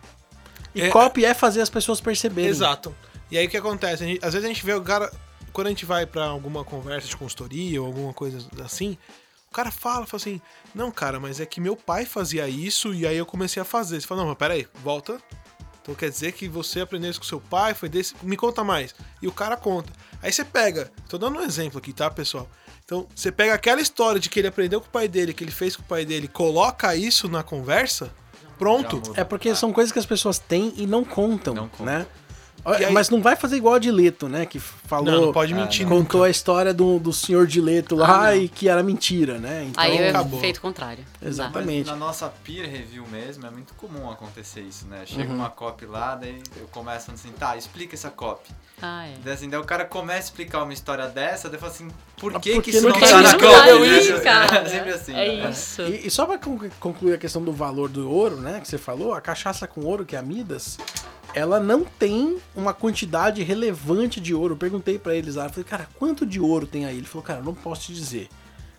E 0.74 0.82
É- 0.82 0.88
copy 0.90 1.24
é 1.24 1.34
fazer 1.34 1.60
as 1.60 1.70
pessoas 1.70 2.00
perceberem. 2.00 2.50
Exato. 2.50 2.94
E 3.30 3.38
aí 3.38 3.46
o 3.46 3.50
que 3.50 3.56
acontece? 3.56 4.04
Gente- 4.04 4.24
às 4.24 4.32
vezes 4.32 4.44
a 4.44 4.48
gente 4.52 4.64
vê 4.64 4.72
o 4.74 4.82
cara. 4.82 5.10
Quando 5.52 5.66
a 5.66 5.70
gente 5.70 5.84
vai 5.84 6.06
pra 6.06 6.26
alguma 6.26 6.64
conversa 6.64 7.08
de 7.08 7.16
consultoria 7.16 7.80
ou 7.80 7.86
alguma 7.88 8.12
coisa 8.14 8.38
assim, 8.64 8.96
o 9.50 9.54
cara 9.54 9.70
fala, 9.70 10.06
fala 10.06 10.20
assim: 10.20 10.40
Não, 10.74 10.90
cara, 10.92 11.18
mas 11.18 11.40
é 11.40 11.46
que 11.46 11.60
meu 11.60 11.74
pai 11.76 12.04
fazia 12.06 12.48
isso 12.48 12.94
e 12.94 13.06
aí 13.06 13.16
eu 13.16 13.26
comecei 13.26 13.60
a 13.60 13.64
fazer. 13.64 14.00
Você 14.00 14.06
fala: 14.06 14.20
Não, 14.22 14.28
mas 14.28 14.38
peraí, 14.38 14.66
volta. 14.82 15.20
Então 15.82 15.94
quer 15.94 16.10
dizer 16.10 16.32
que 16.32 16.46
você 16.46 16.80
aprendeu 16.80 17.10
isso 17.10 17.18
com 17.18 17.26
seu 17.26 17.40
pai, 17.40 17.74
foi 17.74 17.88
desse. 17.88 18.14
Me 18.22 18.36
conta 18.36 18.62
mais. 18.62 18.94
E 19.20 19.26
o 19.26 19.32
cara 19.32 19.56
conta. 19.56 19.90
Aí 20.22 20.30
você 20.32 20.44
pega. 20.44 20.92
Tô 21.08 21.16
dando 21.18 21.38
um 21.38 21.42
exemplo 21.42 21.78
aqui, 21.78 21.92
tá, 21.92 22.10
pessoal? 22.10 22.48
Então, 22.84 23.06
você 23.14 23.30
pega 23.32 23.54
aquela 23.54 23.80
história 23.80 24.20
de 24.20 24.28
que 24.28 24.38
ele 24.40 24.48
aprendeu 24.48 24.80
com 24.80 24.86
o 24.88 24.90
pai 24.90 25.06
dele, 25.08 25.32
que 25.32 25.42
ele 25.42 25.50
fez 25.52 25.74
com 25.76 25.82
o 25.82 25.86
pai 25.86 26.04
dele, 26.04 26.26
coloca 26.28 26.94
isso 26.96 27.28
na 27.28 27.42
conversa, 27.42 28.12
pronto. 28.60 29.02
É 29.16 29.24
porque 29.24 29.54
são 29.54 29.72
coisas 29.72 29.90
que 29.90 29.98
as 29.98 30.06
pessoas 30.06 30.38
têm 30.38 30.72
e 30.76 30.86
não 30.86 31.02
contam, 31.02 31.54
Não 31.54 31.70
né? 31.84 32.06
Aí- 32.64 32.92
Mas 32.92 33.08
não 33.10 33.20
vai 33.22 33.36
fazer 33.36 33.56
igual 33.56 33.74
a 33.74 33.78
Dileto, 33.78 34.28
né? 34.28 34.44
Que 34.46 34.58
falou, 34.58 35.04
Não, 35.04 35.20
não 35.26 35.32
pode 35.32 35.54
mentir 35.54 35.86
nunca. 35.86 35.96
contou 35.98 36.22
a 36.24 36.30
história 36.30 36.72
do, 36.74 36.98
do 36.98 37.12
senhor 37.12 37.46
Dileto 37.46 37.94
lá 37.96 38.28
Ah, 38.28 38.30
não. 38.30 38.36
e 38.42 38.48
que 38.48 38.68
era 38.68 38.82
mentira, 38.82 39.38
né? 39.38 39.66
Então, 39.68 39.82
Aí 39.82 39.96
é 39.96 40.10
acabou. 40.10 40.40
feito 40.40 40.60
contrário. 40.60 41.04
Exatamente. 41.22 41.88
Mas 41.90 41.98
na 41.98 42.04
nossa 42.06 42.32
peer 42.44 42.68
review 42.70 43.06
mesmo, 43.10 43.46
é 43.46 43.50
muito 43.50 43.72
comum 43.74 44.10
acontecer 44.10 44.60
isso, 44.60 44.86
né? 44.86 45.02
Chega 45.06 45.28
Uhum. 45.30 45.36
uma 45.36 45.50
copy 45.50 45.86
lá, 45.86 46.14
daí 46.14 46.42
eu 46.56 46.66
começo 46.68 47.10
assim, 47.12 47.30
tá, 47.38 47.56
explica 47.56 47.94
essa 47.94 48.10
copy. 48.10 48.50
Ah, 48.82 49.06
é. 49.06 49.14
Daí, 49.22 49.34
assim, 49.34 49.48
daí 49.48 49.60
o 49.60 49.64
cara 49.64 49.84
começa 49.84 50.18
a 50.20 50.24
explicar 50.24 50.62
uma 50.62 50.72
história 50.72 51.06
dessa, 51.06 51.48
daí 51.48 51.56
eu 51.56 51.60
falo 51.60 51.72
assim, 51.72 51.88
por 52.18 52.40
que 52.40 52.60
que 52.60 52.70
isso 52.70 52.82
não 52.82 52.90
não 52.90 53.00
tá 53.00 53.20
na 53.22 53.32
copy? 53.34 53.42
né? 54.12 54.20
cara? 54.20 54.56
É 54.58 54.64
sempre 54.68 54.90
assim. 54.92 55.12
É 55.14 55.36
né? 55.42 55.50
isso. 55.50 55.82
E, 55.82 56.06
e 56.06 56.10
só 56.10 56.24
pra 56.26 56.38
con- 56.38 56.58
concluir 56.80 57.14
a 57.14 57.18
questão 57.18 57.42
do 57.42 57.52
valor 57.52 57.88
do 57.88 58.10
ouro, 58.10 58.36
né? 58.36 58.58
Que 58.60 58.68
você 58.68 58.78
falou, 58.78 59.12
a 59.14 59.20
cachaça 59.20 59.66
com 59.66 59.82
ouro, 59.82 60.04
que 60.04 60.16
é 60.16 60.18
a 60.18 60.22
Midas, 60.22 60.78
ela 61.34 61.60
não 61.60 61.84
tem 61.84 62.38
uma 62.54 62.72
quantidade 62.72 63.42
relevante 63.42 64.20
de 64.20 64.34
ouro. 64.34 64.54
Eu 64.54 64.58
perguntei 64.58 64.98
pra 64.98 65.14
eles 65.14 65.34
lá, 65.36 65.48
falei, 65.48 65.64
cara, 65.64 65.88
quanto 65.98 66.24
de 66.26 66.40
ouro 66.40 66.66
tem 66.66 66.84
aí? 66.86 66.96
Ele 66.96 67.06
falou, 67.06 67.22
cara, 67.22 67.40
não 67.42 67.54
posso 67.54 67.82
te 67.86 67.94
dizer 67.94 68.28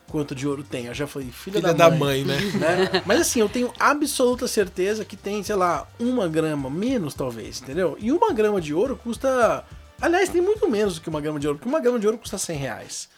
quanto 0.08 0.36
de 0.36 0.48
ouro 0.48 0.62
tem. 0.64 0.86
Eu 0.88 0.94
já 0.94 1.08
falei, 1.08 1.30
filha, 1.32 1.60
Filha 1.62 1.74
da, 1.74 1.90
da 1.90 1.96
mãe. 1.96 2.24
mãe, 2.24 2.26
né? 2.26 2.38
né? 2.92 3.04
Mas 3.06 3.22
assim, 3.22 3.40
eu 3.40 3.48
tenho 3.50 3.72
absoluta 3.80 4.48
certeza 4.48 5.06
que 5.06 5.16
tem, 5.16 5.42
sei 5.42 5.56
lá, 5.56 5.88
uma 6.00 6.28
grama, 6.28 6.70
menos 6.70 7.14
talvez, 7.14 7.62
entendeu? 7.62 7.98
E 8.00 8.12
uma 8.12 8.34
grama 8.34 8.60
de 8.60 8.74
ouro 8.74 8.96
custa. 9.02 9.64
Aliás, 10.02 10.30
tem 10.30 10.42
muito 10.42 10.70
menos 10.70 10.96
do 10.96 11.02
que 11.02 11.10
uma 11.10 11.22
grama 11.22 11.40
de 11.40 11.48
ouro, 11.48 11.60
porque 11.60 11.70
uma 11.70 11.80
grama 11.80 12.00
de 12.00 12.06
ouro 12.08 12.18
custa 12.18 12.38
100 12.38 12.58
reais. 12.58 13.10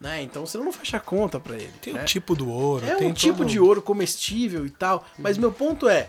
Né? 0.00 0.22
Então 0.22 0.46
você 0.46 0.56
não 0.56 0.72
fecha 0.72 0.96
a 0.96 1.00
conta 1.00 1.40
pra 1.40 1.56
ele. 1.56 1.72
Tem 1.82 1.92
né? 1.92 2.02
o 2.02 2.04
tipo 2.04 2.36
do 2.36 2.48
ouro. 2.48 2.86
É 2.86 2.94
tem 2.94 3.08
um 3.08 3.12
tipo 3.12 3.38
todo- 3.38 3.48
de 3.48 3.58
ouro 3.58 3.82
comestível 3.82 4.64
e 4.64 4.70
tal. 4.70 5.04
Mas 5.18 5.36
meu 5.36 5.50
ponto 5.52 5.88
é: 5.88 6.08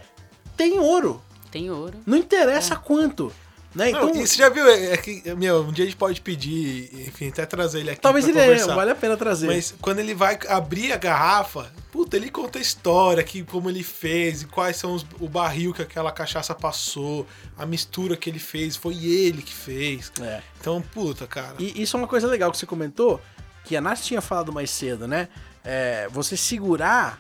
tem 0.56 0.80
ouro. 0.80 1.22
Tem 1.52 1.70
ouro. 1.70 2.00
Não 2.06 2.18
interessa 2.18 2.76
quanto. 2.76 3.32
Né? 3.74 3.92
Não, 3.92 4.10
Então, 4.10 4.26
você 4.26 4.36
já 4.36 4.50
viu? 4.50 4.68
É 4.68 4.98
que, 4.98 5.22
meu, 5.36 5.62
um 5.62 5.72
dia 5.72 5.84
a 5.86 5.88
gente 5.88 5.98
pode 5.98 6.20
pedir, 6.22 6.90
enfim, 7.08 7.30
até 7.30 7.46
trazer 7.46 7.82
ele 7.82 7.92
aqui. 7.92 8.02
talvez 8.02 8.26
pra 8.26 8.32
ele 8.32 8.40
é, 8.40 8.46
conversar. 8.46 8.76
vale 8.76 8.92
a 8.92 8.96
pena 8.96 9.16
trazer. 9.16 9.46
Mas 9.48 9.76
quando 9.80 10.00
ele 10.00 10.16
vai 10.16 10.40
abrir 10.48 10.92
a 10.92 10.98
garrafa, 10.98 11.72
puta, 11.92 12.18
ele 12.18 12.32
conta 12.32 12.58
a 12.58 12.62
história, 12.62 13.24
que, 13.24 13.44
como 13.44 13.70
ele 13.70 13.84
fez, 13.84 14.42
e 14.42 14.46
quais 14.48 14.76
são 14.76 14.94
os, 14.94 15.06
o 15.20 15.30
barril 15.30 15.72
que 15.72 15.84
aquela 15.84 16.12
cachaça 16.12 16.56
passou, 16.56 17.28
a 17.56 17.66
mistura 17.66 18.18
que 18.18 18.28
ele 18.28 18.40
fez, 18.40 18.76
foi 18.76 19.06
ele 19.06 19.44
que 19.44 19.54
fez. 19.54 20.12
É. 20.20 20.42
Então, 20.60 20.82
puta, 20.82 21.28
cara. 21.28 21.54
E 21.60 21.80
isso 21.82 21.96
é 21.96 22.00
uma 22.00 22.08
coisa 22.08 22.28
legal 22.28 22.52
que 22.52 22.58
você 22.58 22.66
comentou, 22.66 23.22
que 23.66 23.76
a 23.76 23.82
Nath 23.82 24.00
tinha 24.02 24.22
falado 24.22 24.52
mais 24.52 24.72
cedo, 24.72 25.08
né? 25.08 25.28
É, 25.64 26.08
você 26.10 26.36
segurar 26.36 27.20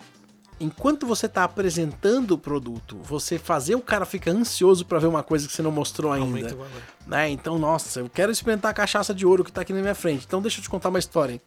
enquanto 0.60 1.06
você 1.08 1.28
tá 1.28 1.44
apresentando 1.44 2.32
o 2.32 2.38
produto, 2.38 2.98
você 3.04 3.38
fazer 3.39 3.75
o 3.75 3.82
cara 3.82 4.06
ficar 4.06 4.32
ansioso 4.32 4.86
pra 4.86 5.00
ver 5.00 5.08
uma 5.08 5.24
coisa 5.24 5.48
que 5.48 5.54
você 5.54 5.62
não 5.62 5.72
mostrou 5.72 6.12
ainda. 6.12 6.56
né? 7.08 7.30
Então, 7.30 7.58
nossa, 7.58 8.00
eu 8.00 8.10
quero 8.10 8.32
experimentar 8.32 8.72
a 8.72 8.74
cachaça 8.74 9.13
de 9.13 9.25
ouro 9.25 9.44
que 9.44 9.51
tá 9.51 9.62
aqui 9.62 9.74
na 9.74 9.82
minha 9.82 9.96
frente. 9.96 10.25
Então, 10.28 10.42
deixa 10.42 10.60
eu 10.60 10.63
te 10.63 10.70
contar 10.70 10.89
uma 10.89 11.00
história. 11.00 11.42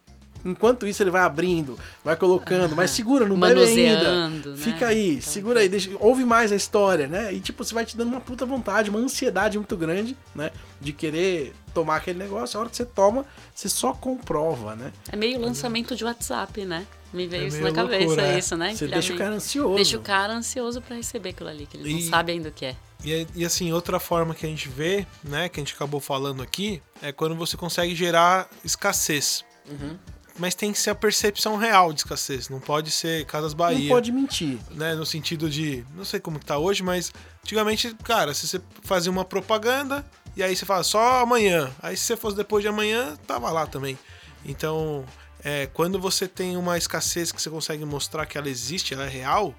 Enquanto 0.45 0.85
isso, 0.85 1.01
ele 1.01 1.09
vai 1.09 1.21
abrindo, 1.21 1.79
vai 2.03 2.17
colocando, 2.17 2.75
mas 2.75 2.91
segura, 2.91 3.25
não 3.25 3.39
bebe 3.39 3.61
ainda. 3.63 4.29
Né? 4.29 4.57
Fica 4.57 4.87
aí, 4.87 5.11
Então, 5.11 5.21
segura 5.21 5.59
aí, 5.61 5.69
deixa, 5.69 5.89
ouve 6.01 6.25
mais 6.25 6.51
a 6.51 6.55
história, 6.55 7.07
né? 7.07 7.33
E 7.33 7.39
tipo, 7.39 7.63
você 7.63 7.73
vai 7.73 7.85
te 7.85 7.95
dando 7.95 8.09
uma 8.09 8.19
puta 8.19 8.45
vontade, 8.45 8.89
uma 8.89 8.99
ansiedade 8.99 9.57
muito 9.57 9.77
grande, 9.77 10.17
né? 10.35 10.51
De 10.81 10.91
querer 10.91 11.53
tomar 11.73 11.95
aquele 11.95 12.19
negócio. 12.19 12.57
A 12.57 12.61
hora 12.61 12.69
que 12.69 12.75
você 12.75 12.83
toma, 12.83 13.25
você 13.55 13.69
só 13.69 13.93
comprova, 13.93 14.75
né? 14.75 14.91
É 15.09 15.15
meio 15.15 15.39
lançamento 15.39 15.95
de 15.95 16.03
WhatsApp, 16.03 16.65
né? 16.65 16.85
Me 17.13 17.27
veio 17.27 17.43
É 17.43 17.47
isso 17.47 17.61
na 17.61 17.71
cabeça, 17.71 18.05
loucura, 18.05 18.27
é. 18.27 18.39
isso, 18.39 18.57
né? 18.57 18.75
Você 18.75 18.87
deixa 18.87 19.13
o 19.13 19.17
cara 19.17 19.35
ansioso. 19.35 19.75
Deixa 19.75 19.97
o 19.97 20.01
cara 20.01 20.33
ansioso 20.33 20.81
pra 20.81 20.95
receber 20.95 21.29
aquilo 21.29 21.49
ali, 21.49 21.65
que 21.67 21.77
ele 21.77 21.89
E- 21.89 21.93
não 21.93 22.09
sabe 22.09 22.31
ainda 22.31 22.49
o 22.49 22.51
que 22.51 22.65
é. 22.65 22.75
E, 23.05 23.27
e, 23.35 23.45
assim, 23.45 23.71
outra 23.73 23.99
forma 23.99 24.33
que 24.33 24.45
a 24.45 24.49
gente 24.49 24.67
vê, 24.69 25.05
né, 25.23 25.49
que 25.49 25.59
a 25.59 25.63
gente 25.63 25.73
acabou 25.73 25.99
falando 25.99 26.41
aqui, 26.41 26.81
é 27.01 27.11
quando 27.11 27.35
você 27.35 27.55
consegue 27.57 27.93
gerar 27.95 28.49
escassez. 28.63 29.43
Uhum. 29.69 29.97
Mas 30.39 30.55
tem 30.55 30.71
que 30.71 30.79
ser 30.79 30.89
a 30.89 30.95
percepção 30.95 31.57
real 31.57 31.93
de 31.93 31.99
escassez, 31.99 32.49
não 32.49 32.59
pode 32.59 32.89
ser 32.89 33.23
Casas 33.25 33.53
Bahia. 33.53 33.81
Não 33.81 33.87
pode 33.89 34.11
mentir. 34.11 34.57
né, 34.71 34.95
no 34.95 35.05
sentido 35.05 35.47
de, 35.49 35.85
não 35.95 36.03
sei 36.03 36.19
como 36.19 36.39
que 36.39 36.45
tá 36.45 36.57
hoje, 36.57 36.81
mas 36.81 37.11
antigamente, 37.43 37.93
cara, 38.03 38.33
se 38.33 38.47
você 38.47 38.59
fazia 38.83 39.11
uma 39.11 39.23
propaganda 39.23 40.03
e 40.35 40.41
aí 40.41 40.55
você 40.55 40.65
fala 40.65 40.81
só 40.83 41.19
amanhã, 41.21 41.69
aí 41.83 41.95
se 41.95 42.05
você 42.05 42.17
fosse 42.17 42.35
depois 42.35 42.63
de 42.63 42.67
amanhã, 42.67 43.15
tava 43.27 43.51
lá 43.51 43.67
também. 43.67 43.99
Então, 44.43 45.05
é, 45.43 45.67
quando 45.67 45.99
você 45.99 46.27
tem 46.27 46.55
uma 46.55 46.77
escassez 46.77 47.31
que 47.31 47.41
você 47.41 47.49
consegue 47.49 47.83
mostrar 47.83 48.25
que 48.25 48.37
ela 48.37 48.49
existe, 48.49 48.93
ela 48.93 49.05
é 49.05 49.09
real, 49.09 49.53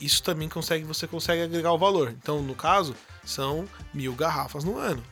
isso 0.00 0.22
também 0.22 0.48
consegue, 0.48 0.84
você 0.84 1.06
consegue 1.06 1.42
agregar 1.42 1.72
o 1.72 1.78
valor. 1.78 2.10
Então, 2.10 2.42
no 2.42 2.54
caso, 2.54 2.94
são 3.24 3.68
mil 3.94 4.14
garrafas 4.14 4.64
no 4.64 4.76
ano. 4.78 5.02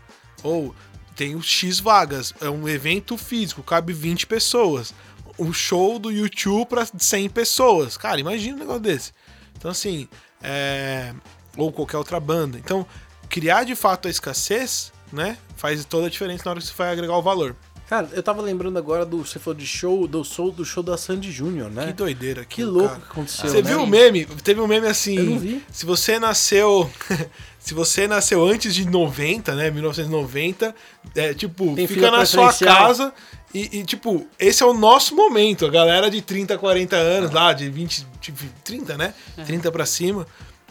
Ou 0.42 0.74
tem 1.14 1.34
os 1.34 1.46
X 1.46 1.80
vagas, 1.80 2.34
é 2.40 2.48
um 2.48 2.68
evento 2.68 3.16
físico, 3.16 3.62
cabe 3.62 3.92
20 3.92 4.26
pessoas. 4.26 4.92
Um 5.38 5.52
show 5.52 5.98
do 5.98 6.10
YouTube 6.10 6.68
para 6.68 6.86
100 6.86 7.30
pessoas. 7.30 7.96
Cara, 7.96 8.20
imagina 8.20 8.56
um 8.56 8.60
negócio 8.60 8.82
desse. 8.82 9.12
Então, 9.56 9.70
assim, 9.70 10.08
é... 10.42 11.14
ou 11.56 11.72
qualquer 11.72 11.98
outra 11.98 12.18
banda. 12.18 12.58
Então, 12.58 12.86
criar 13.28 13.64
de 13.64 13.74
fato 13.74 14.08
a 14.08 14.10
escassez, 14.10 14.92
né, 15.12 15.36
faz 15.56 15.84
toda 15.84 16.06
a 16.06 16.10
diferença 16.10 16.44
na 16.44 16.52
hora 16.52 16.60
que 16.60 16.66
você 16.66 16.74
vai 16.74 16.90
agregar 16.90 17.16
o 17.16 17.22
valor. 17.22 17.54
Cara, 17.88 18.08
eu 18.12 18.22
tava 18.22 18.42
lembrando 18.42 18.78
agora 18.78 19.04
do. 19.06 19.18
Você 19.18 19.38
falou 19.38 19.58
de 19.58 19.66
show, 19.66 20.08
do 20.08 20.24
show, 20.24 20.50
do 20.50 20.64
show 20.64 20.82
da 20.82 20.96
Sandy 20.96 21.30
Júnior, 21.30 21.70
né? 21.70 21.86
Que 21.86 21.92
doideira. 21.92 22.44
Que 22.44 22.62
aquilo, 22.62 22.72
louco 22.72 22.88
cara. 22.88 23.00
que 23.00 23.06
aconteceu. 23.12 23.48
Você 23.48 23.62
né? 23.62 23.70
viu 23.70 23.82
o 23.82 23.86
meme? 23.86 24.26
Teve 24.42 24.60
um 24.60 24.66
meme 24.66 24.88
assim. 24.88 25.16
Eu 25.16 25.24
não 25.24 25.38
vi. 25.38 25.64
Se 25.70 25.86
você 25.86 26.18
nasceu. 26.18 26.90
se 27.60 27.74
você 27.74 28.08
nasceu 28.08 28.44
antes 28.44 28.74
de 28.74 28.88
90, 28.88 29.54
né? 29.54 29.70
1990, 29.70 30.74
é, 31.14 31.34
tipo, 31.34 31.74
Tem 31.74 31.86
fica 31.86 32.10
na 32.10 32.26
sua 32.26 32.52
casa 32.52 33.12
e, 33.56 33.78
e, 33.78 33.84
tipo, 33.84 34.26
esse 34.38 34.62
é 34.62 34.66
o 34.66 34.74
nosso 34.74 35.16
momento. 35.16 35.64
A 35.64 35.70
galera 35.70 36.10
de 36.10 36.20
30, 36.20 36.58
40 36.58 36.94
anos 36.96 37.30
lá, 37.30 37.52
de 37.52 37.70
20, 37.70 38.06
tipo, 38.20 38.44
30, 38.62 38.98
né? 38.98 39.14
É. 39.36 39.44
30 39.44 39.72
pra 39.72 39.86
cima. 39.86 40.26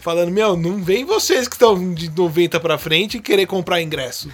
Falando, 0.05 0.31
meu, 0.31 0.55
não 0.55 0.83
vem 0.83 1.03
vocês 1.03 1.47
que 1.47 1.55
estão 1.55 1.91
de 1.91 2.11
90 2.11 2.59
pra 2.59 2.77
frente 2.77 3.17
e 3.17 3.19
querer 3.19 3.47
comprar 3.47 3.81
ingresso. 3.81 4.29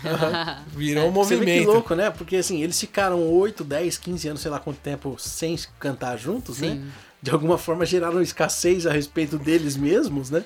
Virou 0.76 1.08
um 1.08 1.14
Você 1.14 1.38
vê 1.38 1.46
que 1.46 1.52
movimento. 1.52 1.72
louco, 1.72 1.96
né? 1.96 2.10
Porque 2.10 2.36
assim, 2.36 2.62
eles 2.62 2.78
ficaram 2.78 3.26
8, 3.26 3.64
10, 3.64 3.98
15 3.98 4.28
anos, 4.28 4.42
sei 4.42 4.52
lá 4.52 4.60
quanto 4.60 4.80
tempo, 4.80 5.16
sem 5.18 5.58
cantar 5.80 6.18
juntos, 6.18 6.60
né? 6.60 6.72
Sim. 6.72 6.88
De 7.22 7.32
alguma 7.32 7.58
forma 7.58 7.86
geraram 7.86 8.22
escassez 8.22 8.86
a 8.86 8.92
respeito 8.92 9.38
deles 9.38 9.78
mesmos, 9.78 10.30
né? 10.30 10.44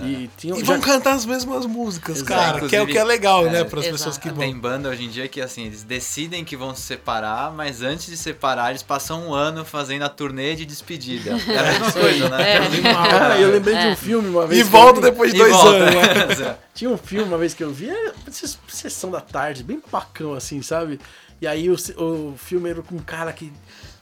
E 0.00 0.30
tinham. 0.36 0.56
E 0.56 0.60
já- 0.60 0.66
vão 0.66 0.80
cantar 0.80 1.14
as 1.14 1.26
mesmas 1.26 1.66
músicas, 1.66 2.16
Exato. 2.18 2.28
cara. 2.32 2.68
Que 2.68 2.76
é 2.76 2.82
o 2.82 2.86
que 2.86 2.96
é 2.96 3.02
legal, 3.02 3.44
né? 3.46 3.64
Para 3.64 3.80
as 3.80 3.86
pessoas 3.86 4.16
que 4.16 4.28
vão. 4.28 4.38
Tem 4.38 4.56
banda 4.56 4.88
hoje 4.88 5.04
em 5.04 5.08
dia 5.08 5.26
que 5.26 5.40
assim, 5.40 5.64
eles 5.66 5.82
decidem 5.82 6.44
que 6.44 6.56
vão 6.56 6.74
se 6.74 6.82
separar, 6.82 7.50
mas 7.52 7.82
antes 7.82 8.06
de 8.06 8.16
separar, 8.16 8.70
eles 8.70 8.82
passam 8.82 9.28
um 9.28 9.34
ano 9.34 9.64
fazendo 9.64 10.02
a 10.02 10.08
turnê 10.08 10.54
de 10.54 10.64
despedida. 10.64 11.32
É 11.48 11.58
a 11.58 11.62
mesma 11.64 11.92
coisa, 11.92 12.28
né? 12.28 12.52
É. 12.52 12.58
Ah, 12.96 13.40
eu 13.40 13.50
lembrei 13.50 13.74
de 13.76 13.86
É. 13.86 13.90
um 13.92 13.96
filme 13.96 14.28
uma 14.28 14.46
vez. 14.46 14.60
E 14.60 14.62
volta 14.62 15.00
vi. 15.00 15.10
depois 15.10 15.30
de 15.32 15.36
E 15.36 15.40
dois 15.40 15.52
volta. 15.52 15.70
anos, 15.70 16.38
né? 16.38 16.56
Tinha 16.74 16.90
um 16.90 16.96
filme 16.98 17.24
uma 17.28 17.38
vez 17.38 17.54
que 17.54 17.64
eu 17.64 17.72
vi, 17.72 17.90
era 17.90 18.14
sessão 18.68 19.10
da 19.10 19.20
tarde, 19.20 19.64
bem 19.64 19.82
bacão 19.90 20.34
assim, 20.34 20.62
sabe? 20.62 21.00
E 21.40 21.46
aí 21.46 21.68
o, 21.70 21.74
o 21.98 22.34
filme 22.36 22.70
era 22.70 22.82
com 22.82 22.94
um 22.94 23.00
cara 23.00 23.32
que. 23.32 23.52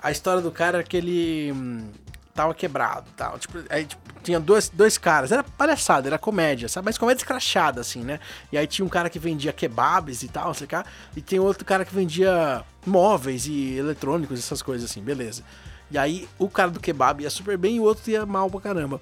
A 0.03 0.11
história 0.11 0.41
do 0.43 0.51
cara 0.51 0.81
é 0.81 0.83
que 0.83 0.97
ele 0.97 1.53
hum, 1.53 1.89
tava 2.35 2.53
quebrado 2.55 3.07
tal. 3.17 3.39
Tipo, 3.39 3.59
aí 3.71 3.85
tipo, 3.87 4.03
tinha 4.27 4.41
dois, 4.41 4.69
dois 4.69 4.99
caras, 4.99 5.31
era 5.31 5.45
palhaçada, 5.45 6.09
era 6.09 6.19
comédia, 6.19 6.69
sabe? 6.69 6.85
Mas 6.85 6.99
comédia 6.99 7.21
escrachada, 7.21 7.81
assim, 7.81 8.01
né? 8.03 8.19
E 8.53 8.59
aí 8.59 8.67
tinha 8.67 8.85
um 8.85 8.89
cara 8.89 9.09
que 9.09 9.19
vendia 9.21 9.53
kebabs 9.53 10.23
e 10.25 10.29
tal, 10.29 10.53
sei 10.53 10.67
lá, 10.71 10.85
e 11.17 11.23
tem 11.23 11.39
outro 11.39 11.65
cara 11.65 11.85
que 11.85 11.95
vendia 11.95 12.65
móveis 12.85 13.47
e 13.47 13.77
eletrônicos, 13.77 14.39
essas 14.39 14.61
coisas 14.63 14.91
assim, 14.91 15.01
beleza. 15.01 15.45
E 15.91 15.97
aí 15.97 16.29
o 16.39 16.49
cara 16.49 16.71
do 16.73 16.81
kebab 16.81 17.23
ia 17.23 17.31
super 17.31 17.57
bem 17.57 17.77
e 17.77 17.81
o 17.81 17.85
outro 17.85 18.11
ia 18.11 18.27
mal 18.27 18.51
pra 18.51 18.61
caramba. 18.61 19.01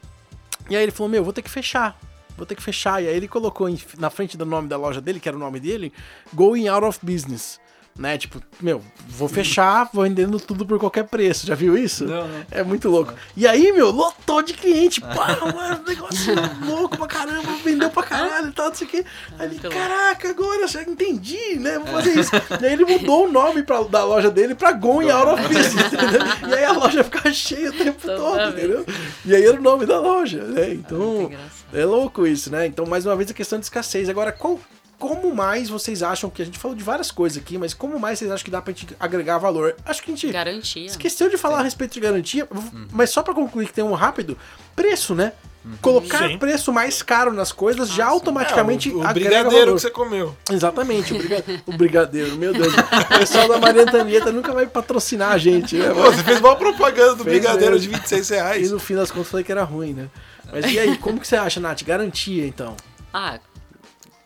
E 0.69 0.77
aí 0.77 0.83
ele 0.83 0.93
falou, 0.93 1.09
meu, 1.11 1.25
vou 1.25 1.33
ter 1.33 1.41
que 1.41 1.51
fechar. 1.51 1.99
Vou 2.37 2.45
ter 2.45 2.55
que 2.55 2.63
fechar. 2.63 3.03
E 3.03 3.09
aí 3.09 3.17
ele 3.17 3.27
colocou 3.29 3.67
em- 3.69 3.81
na 3.99 4.11
frente 4.11 4.37
do 4.37 4.45
nome 4.45 4.69
da 4.69 4.77
loja 4.77 5.01
dele, 5.01 5.19
que 5.21 5.29
era 5.29 5.37
o 5.37 5.41
nome 5.41 5.59
dele, 5.59 5.91
Going 6.35 6.69
Out 6.69 6.85
of 6.87 6.99
Business. 7.03 7.59
Né? 7.99 8.19
Tipo, 8.19 8.43
meu, 8.61 8.83
vou 9.09 9.29
fechar, 9.29 9.89
vou 9.93 10.05
vendendo 10.05 10.39
tudo 10.41 10.67
por 10.67 10.79
qualquer 10.79 11.05
preço. 11.05 11.47
Já 11.47 11.55
viu 11.55 11.79
isso? 11.79 12.05
Não, 12.05 12.27
não. 12.27 12.47
É 12.51 12.63
muito 12.63 12.89
louco. 12.89 13.15
E 13.37 13.47
aí, 13.47 13.73
meu, 13.73 13.91
lotou 13.91 14.43
de 14.43 14.53
cliente. 14.53 15.01
Pá, 15.01 15.39
mano, 15.55 15.85
negócio 15.87 16.35
louco 16.67 16.97
pra 16.97 17.07
caramba, 17.07 17.53
vendeu 17.65 17.91
pra 17.91 18.03
caralho 18.03 18.49
e 18.49 18.53
tal, 18.53 18.69
não 18.69 18.75
sei 18.75 18.87
o 18.87 18.91
quê. 18.91 19.05
Aí 19.39 19.47
ele, 19.47 19.59
caraca, 19.61 20.29
agora 20.31 20.67
já 20.67 20.83
entendi, 20.83 21.57
né? 21.59 21.79
Vou 21.79 21.87
fazer 21.89 22.19
isso. 22.19 22.31
e 22.61 22.67
aí 22.67 22.73
ele 22.73 22.85
mudou 22.85 23.27
o 23.29 23.33
nome 23.33 23.63
pra, 23.63 23.83
da 23.83 24.05
loja 24.05 24.31
dele 24.31 24.55
pra 24.55 24.73
Gon 24.73 25.03
e 25.03 25.11
Out 25.11 25.33
of 25.33 25.43
Business, 25.49 25.93
entendeu? 25.93 26.21
E 26.51 26.55
aí 26.55 26.65
a 26.65 26.73
loja 26.73 27.05
ficava 27.05 27.33
cheia 27.33 27.71
o 27.71 27.73
tempo 27.73 28.01
todo, 28.05 28.49
entendeu? 28.51 28.85
E 29.25 29.35
aí 29.35 29.45
era 29.45 29.59
o 29.59 29.63
nome 29.63 29.87
da 29.87 30.01
loja, 30.01 30.43
né? 30.43 30.73
Então, 30.75 30.99
Muito 30.99 31.33
engraçado. 31.33 31.53
é 31.73 31.85
louco 31.85 32.27
isso, 32.27 32.51
né? 32.51 32.67
Então, 32.67 32.85
mais 32.87 33.07
uma 33.07 33.15
vez, 33.15 33.31
a 33.31 33.35
questão 33.35 33.59
de 33.59 33.67
escassez. 33.67 34.09
Agora, 34.09 34.33
qual, 34.33 34.59
como 34.99 35.35
mais 35.35 35.69
vocês 35.69 36.03
acham 36.03 36.29
que 36.31 36.41
a 36.43 36.45
gente 36.45 36.59
falou 36.59 36.77
de 36.77 36.83
várias 36.83 37.11
coisas 37.11 37.39
aqui, 37.39 37.57
mas 37.59 37.75
como 37.75 37.99
mais 37.99 38.19
vocês 38.19 38.31
acham 38.31 38.45
que 38.45 38.51
dá 38.51 38.61
pra 38.63 38.73
gente 38.73 38.89
agregar 38.99 39.39
valor? 39.39 39.75
Acho 39.85 40.03
que 40.03 40.11
a 40.11 40.15
gente 40.15 40.31
Garantia. 40.33 40.87
esqueceu 40.87 41.29
de 41.29 41.37
falar 41.37 41.61
a 41.61 41.63
respeito 41.63 41.93
de 41.95 42.01
garantia, 42.01 42.49
mas 42.93 43.11
só 43.11 43.23
pra 43.23 43.35
concluir 43.35 43.67
que 43.67 43.73
tem 43.73 43.85
um 43.85 43.93
rápido, 43.95 44.37
preço, 44.75 45.15
né? 45.15 45.33
Colocar 45.81 46.29
Sim. 46.29 46.37
preço 46.37 46.71
mais 46.71 47.01
caro 47.03 47.33
nas 47.33 47.51
coisas 47.51 47.89
já 47.89 48.05
automaticamente 48.07 48.91
É, 48.91 48.93
o, 48.93 48.99
o 48.99 49.01
agrega 49.03 49.15
brigadeiro 49.31 49.65
valor. 49.65 49.75
que 49.77 49.81
você 49.81 49.91
comeu. 49.91 50.37
Exatamente, 50.51 51.15
o, 51.15 51.17
briga- 51.17 51.45
o 51.65 51.73
brigadeiro, 51.73 52.37
meu 52.37 52.53
Deus. 52.53 52.75
O 52.75 53.19
pessoal 53.19 53.49
da 53.49 53.59
Maria 53.59 53.83
Antonieta 53.85 54.31
nunca 54.31 54.53
vai 54.53 54.67
patrocinar 54.67 55.33
a 55.33 55.39
gente, 55.39 55.75
né? 55.77 55.89
Pô, 55.89 56.03
você 56.03 56.23
fez 56.23 56.39
mal 56.39 56.57
propaganda 56.59 57.15
do 57.15 57.25
Fez 57.25 57.39
brigadeiro 57.39 57.73
mesmo. 57.77 57.89
de 57.93 57.97
26 57.99 58.29
E 58.31 58.35
reais. 58.35 58.71
no 58.71 58.79
fim 58.79 58.95
das 58.95 59.11
contas 59.11 59.29
falei 59.31 59.43
que 59.43 59.53
era 59.53 59.63
ruim, 59.65 59.95
né? 59.95 60.11
Mas 60.53 60.71
e 60.71 60.79
aí, 60.79 60.99
como 60.99 61.19
que 61.19 61.27
você 61.27 61.37
acha, 61.37 61.59
Nath? 61.59 61.83
Garantia, 61.83 62.47
então? 62.47 62.77
Ah, 63.11 63.39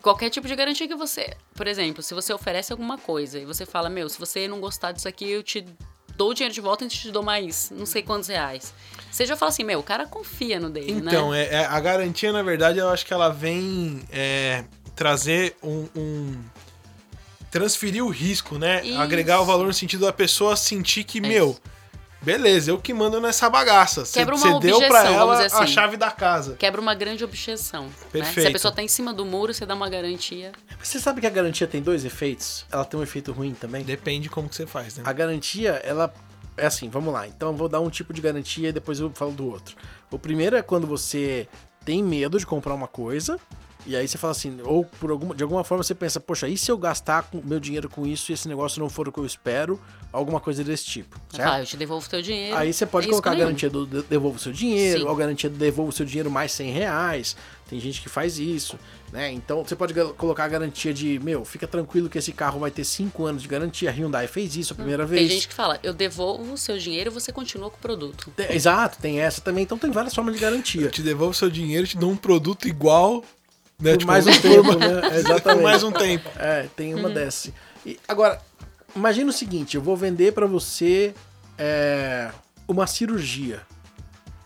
qualquer 0.08 0.30
tipo 0.30 0.48
de 0.48 0.56
garantia 0.56 0.88
que 0.88 0.94
você. 0.94 1.36
Por 1.54 1.66
exemplo, 1.66 2.02
se 2.02 2.14
você 2.14 2.32
oferece 2.32 2.72
alguma 2.72 2.96
coisa 2.96 3.38
e 3.38 3.44
você 3.44 3.66
fala, 3.66 3.90
meu, 3.90 4.08
se 4.08 4.18
você 4.18 4.48
não 4.48 4.58
gostar 4.58 4.92
disso 4.92 5.06
aqui, 5.06 5.30
eu 5.30 5.42
te 5.42 5.66
dou 6.16 6.30
o 6.30 6.34
dinheiro 6.34 6.54
de 6.54 6.60
volta 6.62 6.84
e 6.84 6.88
te 6.88 7.10
dou 7.10 7.22
mais 7.22 7.70
não 7.70 7.84
sei 7.84 8.02
quantos 8.02 8.28
reais. 8.28 8.72
Você 9.12 9.26
já 9.26 9.36
fala 9.36 9.50
assim, 9.50 9.64
meu, 9.64 9.78
o 9.80 9.82
cara 9.82 10.06
confia 10.06 10.58
no 10.58 10.70
dele, 10.70 10.92
Então, 10.92 11.30
né? 11.32 11.42
é, 11.44 11.54
é- 11.56 11.66
a 11.66 11.78
garantia, 11.78 12.32
na 12.32 12.42
verdade, 12.42 12.78
eu 12.78 12.88
acho 12.88 13.04
que 13.04 13.12
ela 13.12 13.28
vem 13.28 14.02
é, 14.10 14.64
trazer 14.96 15.54
um, 15.62 15.86
um- 15.94 16.42
transferir 17.50 18.02
o 18.04 18.08
risco, 18.08 18.58
né? 18.58 18.84
Isso. 18.84 18.98
Agregar 19.00 19.40
o 19.40 19.44
valor 19.44 19.66
no 19.66 19.74
sentido 19.74 20.06
da 20.06 20.12
pessoa 20.12 20.56
sentir 20.56 21.04
que, 21.04 21.18
É 21.18 21.20
meu, 21.22 21.50
isso. 21.50 21.60
Beleza, 22.20 22.70
eu 22.70 22.78
que 22.78 22.92
mando 22.92 23.20
nessa 23.20 23.48
bagaça. 23.48 24.04
Você 24.04 24.18
Quebra 24.18 24.34
uma 24.36 24.60
deu 24.60 24.78
pra 24.78 25.04
ela 25.06 25.18
vamos 25.26 25.42
dizer 25.42 25.56
a 25.56 25.62
assim. 25.62 25.72
chave 25.72 25.96
da 25.96 26.10
casa. 26.10 26.54
Quebra 26.56 26.80
uma 26.80 26.94
grande 26.94 27.24
objeção. 27.24 27.84
né? 27.84 27.90
Se 27.90 28.06
Perfeito. 28.10 28.48
a 28.48 28.52
pessoa 28.52 28.72
tá 28.74 28.82
em 28.82 28.88
cima 28.88 29.12
do 29.12 29.24
muro, 29.24 29.52
você 29.54 29.64
dá 29.64 29.74
uma 29.74 29.88
garantia. 29.88 30.52
Você 30.82 30.98
sabe 30.98 31.20
que 31.20 31.26
a 31.26 31.30
garantia 31.30 31.66
tem 31.66 31.82
dois 31.82 32.04
efeitos? 32.04 32.66
Ela 32.70 32.84
tem 32.84 32.98
um 32.98 33.02
efeito 33.02 33.32
ruim 33.32 33.54
também? 33.54 33.84
Depende 33.84 34.28
como 34.28 34.48
que 34.48 34.54
você 34.56 34.66
faz, 34.66 34.96
né? 34.96 35.02
A 35.06 35.12
garantia, 35.12 35.80
ela 35.84 36.12
é 36.56 36.66
assim, 36.66 36.88
vamos 36.88 37.12
lá. 37.12 37.26
Então 37.26 37.50
eu 37.50 37.54
vou 37.56 37.68
dar 37.68 37.80
um 37.80 37.88
tipo 37.90 38.12
de 38.12 38.20
garantia 38.20 38.68
e 38.68 38.72
depois 38.72 38.98
eu 39.00 39.10
falo 39.14 39.32
do 39.32 39.46
outro. 39.48 39.76
O 40.10 40.18
primeiro 40.18 40.56
é 40.56 40.62
quando 40.62 40.86
você 40.86 41.48
tem 41.84 42.02
medo 42.02 42.38
de 42.38 42.44
comprar 42.44 42.74
uma 42.74 42.88
coisa 42.88 43.38
e 43.88 43.96
aí 43.96 44.06
você 44.06 44.16
fala 44.18 44.30
assim, 44.32 44.58
ou 44.64 44.84
por 44.84 45.10
alguma, 45.10 45.34
de 45.34 45.42
alguma 45.42 45.64
forma 45.64 45.82
você 45.82 45.94
pensa, 45.94 46.20
poxa, 46.20 46.46
e 46.46 46.56
se 46.56 46.70
eu 46.70 46.76
gastar 46.78 47.22
com- 47.24 47.40
meu 47.42 47.58
dinheiro 47.58 47.88
com 47.88 48.06
isso 48.06 48.30
e 48.30 48.34
esse 48.34 48.46
negócio 48.46 48.78
não 48.80 48.88
for 48.88 49.08
o 49.08 49.12
que 49.12 49.18
eu 49.18 49.26
espero? 49.26 49.80
Alguma 50.12 50.40
coisa 50.40 50.62
desse 50.64 50.84
tipo, 50.86 51.16
Você 51.28 51.36
certo? 51.36 51.48
fala, 51.50 51.62
eu 51.62 51.66
te 51.66 51.76
devolvo 51.76 52.06
o 52.06 52.08
teu 52.10 52.22
dinheiro. 52.22 52.56
Aí 52.56 52.72
você 52.72 52.86
pode 52.86 53.06
É 53.06 53.10
colocar 53.10 53.32
a 53.32 53.34
garantia 53.34 53.68
do 53.68 53.86
de- 53.86 54.02
devolva 54.02 54.36
o 54.36 54.40
seu 54.40 54.52
dinheiro, 54.52 55.00
Sim. 55.00 55.04
ou 55.06 55.12
a 55.12 55.16
garantia 55.16 55.50
do 55.50 55.56
devolva 55.56 55.90
o 55.90 55.92
seu 55.92 56.06
dinheiro 56.06 56.30
mais 56.30 56.52
100 56.52 56.70
reais. 56.70 57.36
Tem 57.68 57.78
gente 57.78 58.00
que 58.00 58.08
faz 58.08 58.38
isso, 58.38 58.78
né? 59.12 59.30
Então 59.30 59.62
você 59.62 59.76
pode 59.76 59.92
colocar 60.16 60.44
a 60.44 60.48
garantia 60.48 60.94
de, 60.94 61.18
meu, 61.18 61.44
fica 61.44 61.66
tranquilo 61.68 62.08
que 62.08 62.16
esse 62.16 62.32
carro 62.32 62.58
vai 62.60 62.70
ter 62.70 62.84
5 62.84 63.26
anos 63.26 63.42
de 63.42 63.48
garantia. 63.48 63.90
A 63.90 63.92
Hyundai 63.92 64.26
fez 64.26 64.56
isso 64.56 64.72
a 64.72 64.76
primeira 64.76 65.06
Tem 65.06 65.16
vez. 65.18 65.30
gente 65.32 65.48
que 65.48 65.52
fala, 65.54 65.78
eu 65.82 65.92
devolvo 65.92 66.54
o 66.54 66.56
seu 66.56 66.78
dinheiro 66.78 67.10
e 67.10 67.12
você 67.12 67.30
continua 67.30 67.68
com 67.70 67.76
o 67.76 67.80
produto. 67.80 68.32
Tem- 68.34 68.50
Exato, 68.52 68.98
tem 68.98 69.20
essa 69.20 69.42
também. 69.42 69.64
Então 69.64 69.76
tem 69.76 69.90
várias 69.90 70.14
formas 70.14 70.34
de 70.34 70.40
garantia. 70.40 70.80
Eu 70.82 70.90
te 70.90 71.02
devolvo 71.02 71.34
seu 71.34 71.50
dinheiro 71.50 71.84
e 71.84 71.88
te 71.88 71.98
dou 71.98 72.10
um 72.10 72.16
produto 72.16 72.66
igual, 72.66 73.22
né? 73.80 73.92
Por 73.92 73.98
tipo, 73.98 74.10
mais 74.10 74.26
um 74.26 74.32
tempo, 74.40 74.74
né? 74.74 75.00
por 75.00 75.12
Exatamente. 75.14 75.62
mais 75.62 75.82
um 75.82 75.92
tempo. 75.92 76.28
É, 76.38 76.66
tem 76.76 76.94
Uhum. 76.94 77.00
uma 77.00 77.10
dessa. 77.10 77.52
E, 77.86 77.98
agora, 78.08 78.40
imagina 78.94 79.30
o 79.30 79.32
seguinte: 79.32 79.76
eu 79.76 79.82
vou 79.82 79.96
vender 79.96 80.32
pra 80.32 80.46
você 80.46 81.14
é, 81.56 82.30
uma 82.66 82.86
cirurgia. 82.86 83.60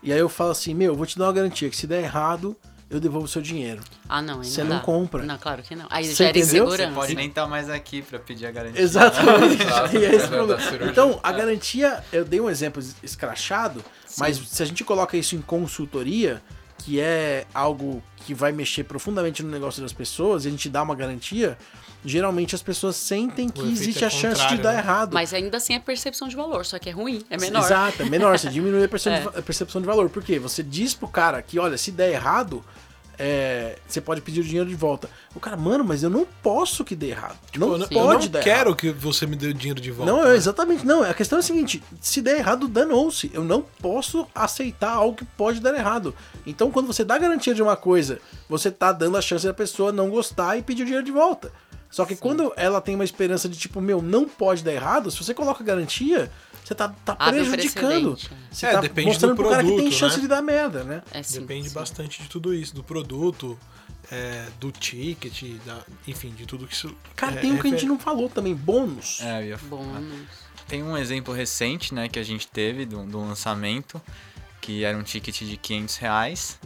E 0.03 0.13
aí 0.13 0.19
eu 0.19 0.29
falo 0.29 0.51
assim: 0.51 0.75
meu, 0.75 0.93
eu 0.93 0.97
vou 0.97 1.07
te 1.07 1.19
dar 1.19 1.27
uma 1.27 1.33
garantia 1.33 1.69
que 1.71 1.77
se 1.77 1.87
der 1.87 2.03
errado, 2.03 2.57
eu 2.91 3.01
devolvo 3.01 3.25
o 3.25 3.29
seu 3.29 3.41
dinheiro. 3.41 3.81
Ah, 4.09 4.21
não, 4.21 4.43
Você 4.43 4.63
não 4.63 4.77
não 4.77 4.81
compra. 4.81 5.23
Não, 5.23 5.39
claro 5.39 5.63
que 5.63 5.75
não. 5.75 5.87
Aí 5.89 6.05
Você 6.05 6.15
já 6.15 6.25
era 6.29 6.39
entendeu? 6.39 6.67
Você 6.67 6.75
insegurança. 6.75 6.95
pode 6.95 7.15
nem 7.15 7.29
estar 7.29 7.47
mais 7.47 7.71
aqui 7.71 8.03
pra 8.03 8.19
pedir 8.19 8.45
a 8.47 8.51
garantia. 8.51 8.83
Exatamente. 8.83 9.63
Exato, 9.65 9.97
e 9.97 10.05
é 10.05 10.15
esse 10.15 10.29
problema. 10.29 10.61
Então, 10.91 11.19
a 11.23 11.33
garantia, 11.33 12.05
eu 12.13 12.23
dei 12.25 12.39
um 12.41 12.51
exemplo 12.51 12.81
es- 12.83 12.95
escrachado, 13.03 13.83
mas 14.19 14.37
se 14.37 14.63
a 14.63 14.67
gente 14.67 14.85
coloca 14.85 15.17
isso 15.17 15.35
em 15.35 15.41
consultoria, 15.41 16.43
que 16.85 17.01
é 17.01 17.47
algo 17.55 18.03
que 18.17 18.35
vai 18.35 18.53
mexer 18.53 18.85
profundamente 18.85 19.43
no 19.43 19.51
negócio 19.51 19.83
das 19.83 19.93
pessoas, 19.93 20.45
e 20.45 20.49
a 20.49 20.51
gente 20.51 20.69
dá 20.69 20.83
uma 20.83 20.95
garantia, 20.95 21.57
geralmente 22.05 22.55
as 22.55 22.63
pessoas 22.63 22.97
sentem 22.97 23.49
que 23.49 23.63
existe 23.63 24.03
é 24.05 24.07
a 24.07 24.11
chance 24.11 24.47
de 24.49 24.59
dar 24.59 24.73
né? 24.73 24.79
errado. 24.79 25.15
Mas 25.15 25.33
ainda 25.33 25.57
assim 25.57 25.75
é 25.75 25.79
percepção 25.79 26.29
de 26.29 26.37
valor, 26.37 26.65
só 26.67 26.79
que 26.79 26.89
é 26.89 26.93
ruim, 26.93 27.25
é 27.31 27.37
menor. 27.39 27.65
Exato, 27.65 28.03
é 28.03 28.05
menor. 28.07 28.39
Você 28.39 28.49
diminui 28.49 28.85
a 28.85 28.89
percepção, 28.89 29.29
É. 29.31 29.33
de, 29.33 29.39
a 29.39 29.43
percepção 29.43 29.81
de 29.81 29.87
valor. 29.87 30.09
Por 30.11 30.23
quê? 30.23 30.39
Você 30.39 30.63
diz 30.63 30.95
pro 30.95 31.09
cara 31.09 31.41
que, 31.43 31.59
olha, 31.59 31.77
se 31.79 31.91
der 31.91 32.13
errado, 32.13 32.65
é, 33.25 33.79
você 33.87 34.01
pode 34.01 34.21
pedir 34.21 34.41
o 34.41 34.43
dinheiro 34.43 34.69
de 34.69 34.75
volta. 34.75 35.09
O 35.33 35.39
cara, 35.39 35.57
mano, 35.57 35.85
mas 35.85 36.03
eu 36.03 36.11
não 36.11 36.27
posso 36.43 36.85
que 36.85 36.97
dê 36.97 37.11
errado. 37.11 37.39
não 37.57 37.75
Eu 37.75 37.79
não, 37.79 37.87
pode 37.87 38.27
eu 38.27 38.33
não 38.33 38.43
quero 38.43 38.71
errado. 38.71 38.77
que 38.77 38.91
você 38.91 39.29
me 39.29 39.37
dê 39.37 39.47
o 39.47 39.55
dinheiro 39.55 39.81
de 39.81 39.93
volta. 39.93 40.11
Não, 40.11 40.25
né? 40.25 40.35
exatamente. 40.35 40.85
Não, 40.85 41.05
a 41.05 41.15
questão 41.15 41.39
é 41.39 41.41
a 41.41 41.43
seguinte: 41.43 41.81
se 42.01 42.21
der 42.21 42.39
errado, 42.39 42.67
danou-se. 42.67 43.31
Eu 43.33 43.45
não 43.45 43.63
posso 43.81 44.27
aceitar 44.35 44.91
algo 44.91 45.17
que 45.17 45.25
pode 45.25 45.61
dar 45.61 45.73
errado. 45.73 46.13
Então, 46.45 46.73
quando 46.73 46.89
você 46.89 47.05
dá 47.05 47.17
garantia 47.17 47.55
de 47.55 47.63
uma 47.63 47.77
coisa, 47.77 48.19
você 48.49 48.73
tá 48.73 48.91
dando 48.91 49.17
a 49.17 49.23
chance 49.23 49.47
da 49.47 49.55
pessoa 49.55 49.93
não 49.93 50.11
gostar 50.11 50.57
e 50.57 50.63
pedir 50.63 50.83
o 50.83 50.87
dinheiro 50.87 51.07
de 51.07 51.13
volta. 51.13 51.53
Só 51.93 52.05
que 52.05 52.17
quando 52.17 52.53
ela 52.57 52.81
tem 52.81 52.97
uma 52.97 53.05
esperança 53.05 53.49
de 53.49 53.57
tipo, 53.57 53.81
meu, 53.81 54.03
não 54.03 54.27
pode 54.27 54.65
dar 54.65 54.73
errado, 54.73 55.13
se 55.13 55.23
você 55.23 55.33
coloca 55.33 55.63
garantia, 55.63 56.29
você 56.65 56.75
tá, 56.75 56.89
tá 56.89 57.13
o 57.15 57.17
prejudicando. 57.17 58.17
Você 58.51 58.67
É, 58.67 58.73
tá 58.73 58.81
depende 58.81 59.09
mostrando 59.09 59.33
do 59.33 59.37
pro 59.37 59.51
cara 59.51 59.63
que 59.63 59.69
tem 59.69 59.77
produto, 59.79 59.99
chance 59.99 60.17
né? 60.17 60.23
de 60.23 60.29
dar 60.29 60.43
merda, 60.43 60.85
né? 60.85 61.03
É 61.11 61.23
sim, 61.23 61.41
Depende 61.41 61.69
sim. 61.69 61.75
bastante 61.75 62.23
de 62.23 62.29
tudo 62.29 62.55
isso, 62.55 62.75
do 62.75 62.83
produto, 62.85 63.59
é, 64.11 64.47
do 64.61 64.71
ticket, 64.71 65.43
da- 65.67 65.83
enfim, 66.07 66.31
de 66.31 66.47
tudo 66.47 66.67
que 66.67 66.75
isso. 66.75 66.95
Cara, 67.17 67.35
é, 67.37 67.41
tem 67.41 67.53
um 67.53 67.59
que 67.59 67.67
a 67.67 67.71
gente 67.71 67.87
não 67.87 67.99
falou 67.99 68.29
também, 68.29 68.55
bônus. 68.55 69.21
É, 69.21 69.41
eu 69.43 69.47
ia 69.49 69.57
Bônus. 69.59 70.29
Tem 70.69 70.83
um 70.83 70.97
exemplo 70.97 71.35
recente, 71.35 71.93
né, 71.93 72.09
que 72.09 72.19
a 72.19 72.23
gente 72.23 72.47
teve 72.47 72.87
do, 72.87 73.05
do 73.05 73.19
lançamento, 73.21 74.01
que 74.61 74.85
era 74.85 74.97
um 74.97 75.03
ticket 75.03 75.43
de 75.43 75.57
500 75.57 75.97
reais. 75.97 76.59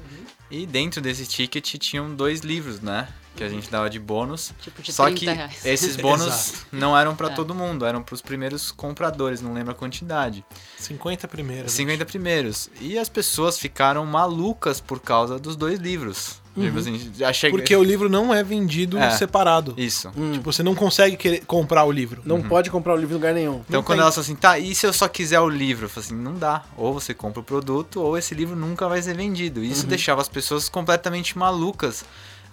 E 0.50 0.66
dentro 0.66 1.00
desse 1.00 1.26
ticket 1.26 1.74
tinham 1.78 2.14
dois 2.14 2.40
livros, 2.40 2.80
né? 2.80 3.08
Que 3.36 3.44
a 3.44 3.48
gente 3.48 3.70
dava 3.70 3.90
de 3.90 3.98
bônus. 4.00 4.52
Tipo 4.62 4.80
de 4.82 4.92
Só 4.92 5.04
30 5.04 5.18
que 5.20 5.26
reais. 5.26 5.66
esses 5.66 5.94
bônus 6.00 6.64
não 6.72 6.96
eram 6.96 7.14
pra 7.14 7.28
É. 7.28 7.34
todo 7.34 7.54
mundo, 7.54 7.84
eram 7.84 8.02
pros 8.02 8.22
primeiros 8.22 8.72
compradores, 8.72 9.42
não 9.42 9.52
lembro 9.52 9.72
a 9.72 9.74
quantidade. 9.74 10.44
50 10.78 11.28
primeiras. 11.28 11.72
50 11.72 12.04
primeiros. 12.06 12.70
E 12.80 12.98
as 12.98 13.08
pessoas 13.08 13.58
ficaram 13.58 14.04
malucas 14.06 14.80
por 14.80 15.00
causa 15.00 15.38
dos 15.38 15.54
dois 15.56 15.78
livros. 15.78 16.40
Tipo 16.58 16.78
assim. 16.78 17.10
Porque 17.50 17.76
o 17.76 17.82
livro 17.84 18.08
não 18.08 18.32
é 18.32 18.42
vendido 18.42 18.96
É. 18.96 19.10
separado. 19.10 19.74
Isso. 19.76 20.10
Tipo, 20.32 20.50
você 20.50 20.62
não 20.62 20.74
consegue 20.74 21.14
querer 21.14 21.44
comprar 21.44 21.84
o 21.84 21.92
livro. 21.92 22.22
Não 22.24 22.40
pode 22.40 22.70
comprar 22.70 22.94
o 22.94 22.96
livro 22.96 23.12
em 23.12 23.18
lugar 23.18 23.34
nenhum. 23.34 23.56
Então 23.68 23.80
Não 23.80 23.82
quando 23.82 23.98
tem. 23.98 24.02
elas 24.02 24.14
falam 24.14 24.24
assim, 24.24 24.34
tá, 24.34 24.58
e 24.58 24.74
se 24.74 24.86
eu 24.86 24.92
só 24.94 25.06
quiser 25.06 25.38
o 25.40 25.50
livro? 25.50 25.84
Eu 25.84 25.90
falo 25.90 26.06
assim, 26.06 26.14
não 26.16 26.32
dá. 26.34 26.64
Ou 26.74 26.94
você 26.94 27.12
compra 27.12 27.40
o 27.40 27.44
produto, 27.44 28.00
ou 28.00 28.16
esse 28.16 28.34
livro 28.34 28.56
nunca 28.56 28.88
vai 28.88 29.02
ser 29.02 29.14
vendido. 29.14 29.62
Isso 29.62 29.82
Uhum. 29.82 29.88
deixava 29.90 30.22
as 30.22 30.30
pessoas 30.30 30.66
completamente 30.66 31.36
malucas. 31.36 32.06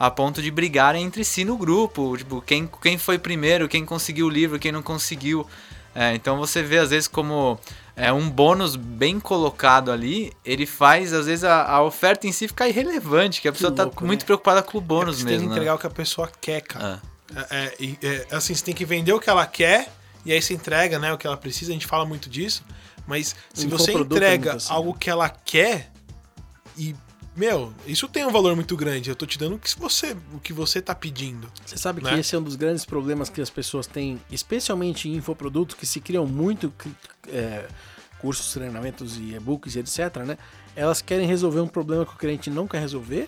A 0.06 0.12
ponto 0.12 0.42
de 0.42 0.52
brigarem 0.52 1.06
entre 1.06 1.24
si 1.24 1.46
no 1.46 1.58
grupo. 1.58 2.18
Tipo, 2.18 2.42
quem, 2.42 2.70
quem 2.82 2.98
foi 2.98 3.18
primeiro, 3.18 3.70
quem 3.70 3.86
conseguiu 3.86 4.26
o 4.26 4.30
livro, 4.30 4.60
quem 4.60 4.72
não 4.72 4.82
conseguiu. 4.82 5.48
É, 5.96 6.14
então 6.16 6.38
você 6.38 6.64
vê, 6.64 6.80
às 6.80 6.90
vezes, 6.90 7.08
como 7.08 7.60
é, 7.96 8.12
um 8.12 8.30
bônus 8.30 8.76
bem 8.76 9.20
colocado 9.20 9.92
ali, 9.92 10.34
ele 10.44 10.66
faz, 10.66 11.14
às 11.14 11.28
vezes, 11.28 11.44
a, 11.44 11.64
a 11.64 11.84
oferta 11.84 12.28
em 12.28 12.32
si 12.32 12.48
ficar 12.48 12.68
irrelevante. 12.68 13.42
Que 13.42 13.48
a 13.48 13.54
pessoa 13.54 13.72
tá 13.72 13.84
louco, 13.84 14.06
muito 14.06 14.22
né? 14.22 14.26
preocupada 14.26 14.62
com 14.62 14.78
o 14.78 14.82
É 14.82 14.84
bônus 14.84 15.18
porque 15.18 15.22
você 15.22 15.26
tem 15.26 15.34
que 15.36 15.40
mesmo. 15.40 15.50
né? 15.50 15.56
entregar 15.56 15.76
o 15.76 15.80
que 15.80 15.88
a 15.88 15.92
pessoa 15.92 16.30
quer, 16.42 16.62
cara. 16.62 17.02
Ah. 17.36 17.46
É, 17.50 17.74
é, 17.80 17.98
é, 18.02 18.36
assim, 18.36 18.54
você 18.54 18.64
tem 18.64 18.76
que 18.76 18.86
vender 18.86 19.14
o 19.14 19.20
que 19.20 19.30
ela 19.30 19.46
quer 19.46 19.90
e 20.26 20.32
aí 20.32 20.42
você 20.42 20.54
entrega, 20.54 21.00
né, 21.00 21.12
o 21.14 21.18
que 21.18 21.26
ela 21.26 21.38
precisa. 21.38 21.72
A 21.72 21.74
gente 21.74 21.88
fala 21.88 22.06
muito 22.06 22.30
disso. 22.30 22.64
Mas 23.06 23.36
se 23.54 23.68
você 23.68 23.92
é 23.92 23.96
entrega 23.96 24.52
muito 24.52 24.64
assim, 24.64 24.74
algo 24.74 24.94
que 24.94 25.10
ela 25.10 25.30
quer 25.30 25.92
e 26.78 26.96
meu, 27.36 27.74
isso 27.88 28.08
tem 28.08 28.26
um 28.26 28.32
valor 28.32 28.56
muito 28.56 28.78
grande. 28.78 29.10
Eu 29.10 29.16
tô 29.16 29.26
te 29.26 29.40
dando 29.40 29.56
o 29.56 29.60
que 29.60 29.80
você, 29.80 30.16
o 30.34 30.40
que 30.40 30.54
você 30.54 30.82
tá 30.82 30.94
pedindo. 30.94 31.50
Você 31.66 31.78
sabe 31.78 32.02
que 32.02 32.12
né? 32.12 32.20
esse 32.20 32.36
é 32.36 32.40
um 32.40 32.44
dos 32.44 32.56
grandes 32.56 32.86
problemas 32.86 33.30
que 33.30 33.42
as 33.42 33.50
pessoas 33.50 33.88
têm, 33.88 34.22
especialmente 34.32 35.10
em 35.10 35.16
infoprodutos, 35.16 35.76
que 35.76 35.86
se 35.86 36.00
criam 36.00 36.28
muito 36.28 36.72
é, 37.28 37.68
cursos, 38.20 38.54
treinamentos 38.54 39.18
e 39.18 39.34
e-books 39.34 39.76
e 39.76 39.80
etc, 39.80 40.18
né? 40.26 40.38
Elas 40.76 41.02
querem 41.02 41.28
resolver 41.28 41.60
um 41.60 41.68
problema 41.68 42.06
que 42.06 42.14
o 42.14 42.18
cliente 42.18 42.50
não 42.50 42.68
quer 42.68 42.80
resolver, 42.80 43.28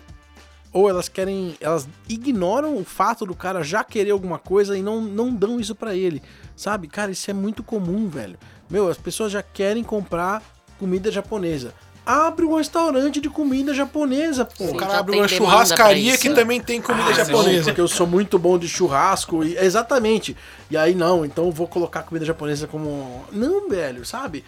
ou 0.72 0.88
elas 0.88 1.08
querem, 1.08 1.56
elas 1.60 1.88
ignoram 2.08 2.76
o 2.76 2.84
fato 2.84 3.26
do 3.26 3.34
cara 3.34 3.62
já 3.62 3.82
querer 3.82 4.10
alguma 4.10 4.38
coisa 4.38 4.76
e 4.76 4.82
não, 4.82 5.00
não 5.00 5.34
dão 5.34 5.58
isso 5.58 5.74
pra 5.74 5.94
ele, 5.94 6.22
sabe? 6.54 6.86
Cara, 6.86 7.10
isso 7.10 7.30
é 7.30 7.34
muito 7.34 7.62
comum, 7.62 8.08
velho. 8.08 8.38
Meu, 8.70 8.88
as 8.88 8.96
pessoas 8.98 9.32
já 9.32 9.42
querem 9.42 9.82
comprar 9.82 10.42
comida 10.78 11.10
japonesa. 11.10 11.74
Abre 12.06 12.44
um 12.44 12.54
restaurante 12.56 13.20
de 13.20 13.28
comida 13.28 13.74
japonesa, 13.74 14.44
pô. 14.44 14.64
Sim. 14.68 14.70
O 14.70 14.76
cara 14.76 14.98
abre 15.00 15.16
uma 15.16 15.26
churrascaria 15.26 16.16
que 16.16 16.30
também 16.32 16.60
tem 16.60 16.80
comida 16.80 17.08
Ah, 17.10 17.12
japonesa. 17.12 17.64
porque 17.64 17.80
eu 17.80 17.88
sou 17.88 18.06
muito 18.06 18.38
bom 18.38 18.56
de 18.56 18.68
churrasco. 18.68 19.42
E, 19.42 19.56
exatamente. 19.58 20.36
E 20.70 20.76
aí, 20.76 20.94
não, 20.94 21.24
então 21.24 21.46
eu 21.46 21.50
vou 21.50 21.66
colocar 21.66 22.04
comida 22.04 22.24
japonesa 22.24 22.68
como. 22.68 23.24
Não, 23.32 23.68
velho, 23.68 24.06
sabe? 24.06 24.44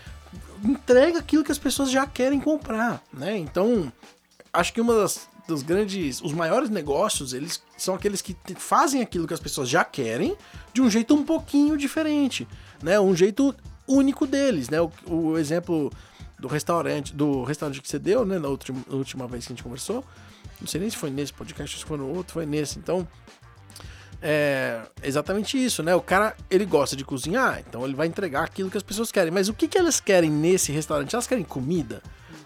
Entrega 0.65 1.19
aquilo 1.19 1.43
que 1.43 1.51
as 1.53 1.59
pessoas 1.59 1.91
já 1.91 2.07
querem 2.07 2.39
comprar, 2.41 3.03
né? 3.13 3.37
Então, 3.37 3.93
acho 4.53 4.73
que 4.73 4.81
uma 4.81 4.95
das, 4.95 5.29
dos 5.49 5.63
grandes. 5.63 6.21
Os 6.21 6.33
maiores 6.33 6.71
negócios, 6.71 7.33
eles 7.33 7.61
são 7.77 7.95
aqueles 7.97 8.23
que 8.23 8.35
te- 8.35 8.55
fazem 8.55 9.03
aquilo 9.03 9.27
que 9.27 9.35
as 9.35 9.41
pessoas 9.41 9.69
já 9.69 9.85
querem 9.85 10.37
de 10.73 10.81
um 10.81 10.89
jeito 10.89 11.13
um 11.15 11.25
pouquinho 11.25 11.77
diferente, 11.77 12.47
né? 12.83 13.01
Um 13.01 13.17
jeito 13.17 13.53
único 13.87 14.27
deles, 14.29 14.69
né? 14.69 14.81
O, 14.81 14.91
o 15.09 15.39
exemplo 15.39 15.91
do 16.39 16.49
restaurante, 16.49 17.15
do 17.15 17.43
restaurante 17.45 17.81
que 17.83 17.89
você 17.89 17.99
deu, 17.99 18.25
né? 18.25 18.39
Na 18.39 18.49
última, 18.49 18.81
na 18.89 18.97
última 18.97 19.27
vez 19.27 19.47
que 19.47 19.53
a 19.53 19.55
gente 19.57 19.63
conversou. 19.65 20.05
Não 20.61 20.67
sei 20.67 20.81
nem 20.81 20.91
se 20.91 20.97
foi 20.97 21.11
nesse 21.11 21.33
podcast, 21.33 21.79
se 21.79 21.85
foi 21.85 21.97
no 21.99 22.09
outro, 22.09 22.33
foi 22.35 22.47
nesse. 22.47 22.79
Então, 22.79 23.07
é 24.21 24.81
exatamente 25.03 25.63
isso, 25.63 25.83
né? 25.83 25.95
O 25.95 26.01
cara, 26.01 26.35
ele 26.51 26.65
gosta 26.65 26.97
de 26.97 27.05
cozinhar, 27.05 27.63
então 27.67 27.85
ele 27.85 27.95
vai 27.95 28.07
entregar 28.07 28.43
aquilo 28.45 28.71
que 28.71 28.77
as 28.77 28.83
pessoas 28.83 29.13
querem. 29.13 29.31
Mas 29.31 29.49
o 29.49 29.55
que, 29.55 29.69
que 29.69 29.79
elas 29.79 30.01
querem 30.01 30.31
nesse 30.31 30.73
restaurante? 30.73 31.15
Elas 31.15 31.27
querem 31.27 31.45
comida? 31.45 32.03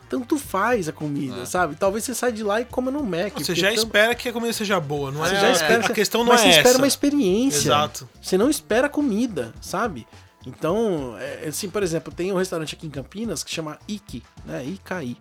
Tanto 0.09 0.37
faz 0.38 0.90
a 0.90 0.92
comida, 0.92 1.46
sabe? 1.46 1.74
Talvez 1.74 2.05
você 2.05 2.14
saia 2.14 2.31
de 2.33 2.42
lá 2.42 2.61
e 2.61 2.66
coma 2.66 2.90
no 2.90 3.02
Mac. 3.02 3.33
Você 3.38 3.55
já 3.55 3.68
tanto- 3.70 3.78
espera 3.78 4.14
que 4.14 4.28
a 4.28 4.33
comida 4.33 4.52
seja 4.52 4.78
boa, 4.78 5.11
não 5.11 5.20
Você 5.20 5.35
é? 5.35 5.40
já 5.40 5.46
a- 5.46 5.52
espera, 5.52 5.87
a 5.87 5.88
questão 5.88 6.20
não 6.22 6.33
mas 6.33 6.42
é 6.42 6.44
você 6.52 6.59
espera 6.59 6.76
uma 6.76 6.87
experiência. 6.87 7.68
Exato. 7.68 8.07
Você 8.20 8.37
não 8.37 8.50
espera 8.50 8.90
comida, 8.90 9.55
sabe? 9.62 10.07
Então, 10.46 11.16
é, 11.18 11.46
assim, 11.48 11.70
por 11.70 11.83
exemplo, 11.83 12.12
tem 12.12 12.33
um 12.33 12.37
restaurante 12.37 12.74
aqui 12.74 12.87
em 12.87 12.90
Campinas 12.90 13.44
que 13.44 13.50
chama 13.50 13.78
Iki, 13.87 14.22
né? 14.44 14.64
Ikai. 14.64 15.16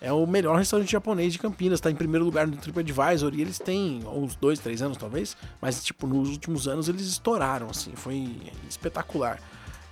É 0.00 0.12
o 0.12 0.24
melhor 0.26 0.56
restaurante 0.56 0.92
japonês 0.92 1.32
de 1.32 1.40
Campinas, 1.40 1.80
tá 1.80 1.90
em 1.90 1.94
primeiro 1.94 2.24
lugar 2.24 2.46
no 2.46 2.56
TripAdvisor 2.56 3.34
e 3.34 3.40
eles 3.40 3.58
têm 3.58 4.00
uns 4.06 4.36
dois, 4.36 4.60
três 4.60 4.80
anos 4.80 4.96
talvez, 4.96 5.36
mas 5.60 5.82
tipo, 5.82 6.06
nos 6.06 6.28
últimos 6.28 6.68
anos 6.68 6.88
eles 6.88 7.02
estouraram, 7.06 7.68
assim, 7.68 7.92
foi 7.96 8.40
espetacular. 8.68 9.40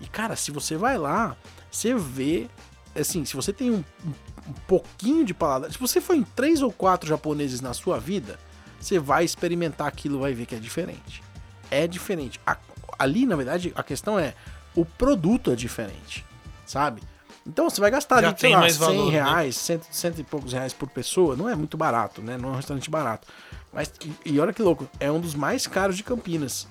E 0.00 0.06
cara, 0.06 0.36
se 0.36 0.52
você 0.52 0.76
vai 0.76 0.96
lá, 0.96 1.36
você 1.68 1.92
vê, 1.92 2.46
assim, 2.94 3.24
se 3.24 3.34
você 3.34 3.52
tem 3.52 3.70
um, 3.72 3.82
um- 4.06 4.52
pouquinho 4.68 5.24
de 5.24 5.34
paladar, 5.34 5.72
se 5.72 5.78
você 5.78 6.00
for 6.00 6.14
em 6.14 6.22
três 6.22 6.62
ou 6.62 6.70
quatro 6.70 7.08
japoneses 7.08 7.60
na 7.60 7.74
sua 7.74 7.98
vida, 7.98 8.38
você 8.78 9.00
vai 9.00 9.24
experimentar 9.24 9.88
aquilo, 9.88 10.20
vai 10.20 10.32
ver 10.34 10.46
que 10.46 10.54
é 10.54 10.58
diferente. 10.58 11.20
É 11.68 11.84
diferente. 11.88 12.38
A- 12.46 12.56
ali, 12.96 13.26
na 13.26 13.34
verdade, 13.34 13.72
a 13.74 13.82
questão 13.82 14.16
é 14.16 14.34
o 14.76 14.84
produto 14.84 15.50
é 15.50 15.56
diferente, 15.56 16.24
sabe? 16.66 17.02
Então 17.46 17.70
você 17.70 17.80
vai 17.80 17.90
gastar 17.90 18.22
Já 18.22 18.28
ali, 18.28 18.38
sei 18.38 18.52
lá, 18.52 18.60
mais 18.60 18.74
100 18.74 18.86
valor, 18.86 19.06
né? 19.06 19.12
reais, 19.12 19.56
cento, 19.56 19.86
cento 19.90 20.20
e 20.20 20.24
poucos 20.24 20.52
reais 20.52 20.72
por 20.72 20.88
pessoa. 20.88 21.36
Não 21.36 21.48
é 21.48 21.54
muito 21.54 21.76
barato, 21.76 22.20
né? 22.20 22.36
Não 22.36 22.50
é 22.50 22.52
um 22.52 22.56
restaurante 22.56 22.90
barato. 22.90 23.26
Mas, 23.72 23.92
e, 24.24 24.32
e 24.32 24.40
olha 24.40 24.52
que 24.52 24.62
louco, 24.62 24.88
é 24.98 25.10
um 25.10 25.20
dos 25.20 25.34
mais 25.34 25.66
caros 25.66 25.96
de 25.96 26.02
Campinas. 26.02 26.66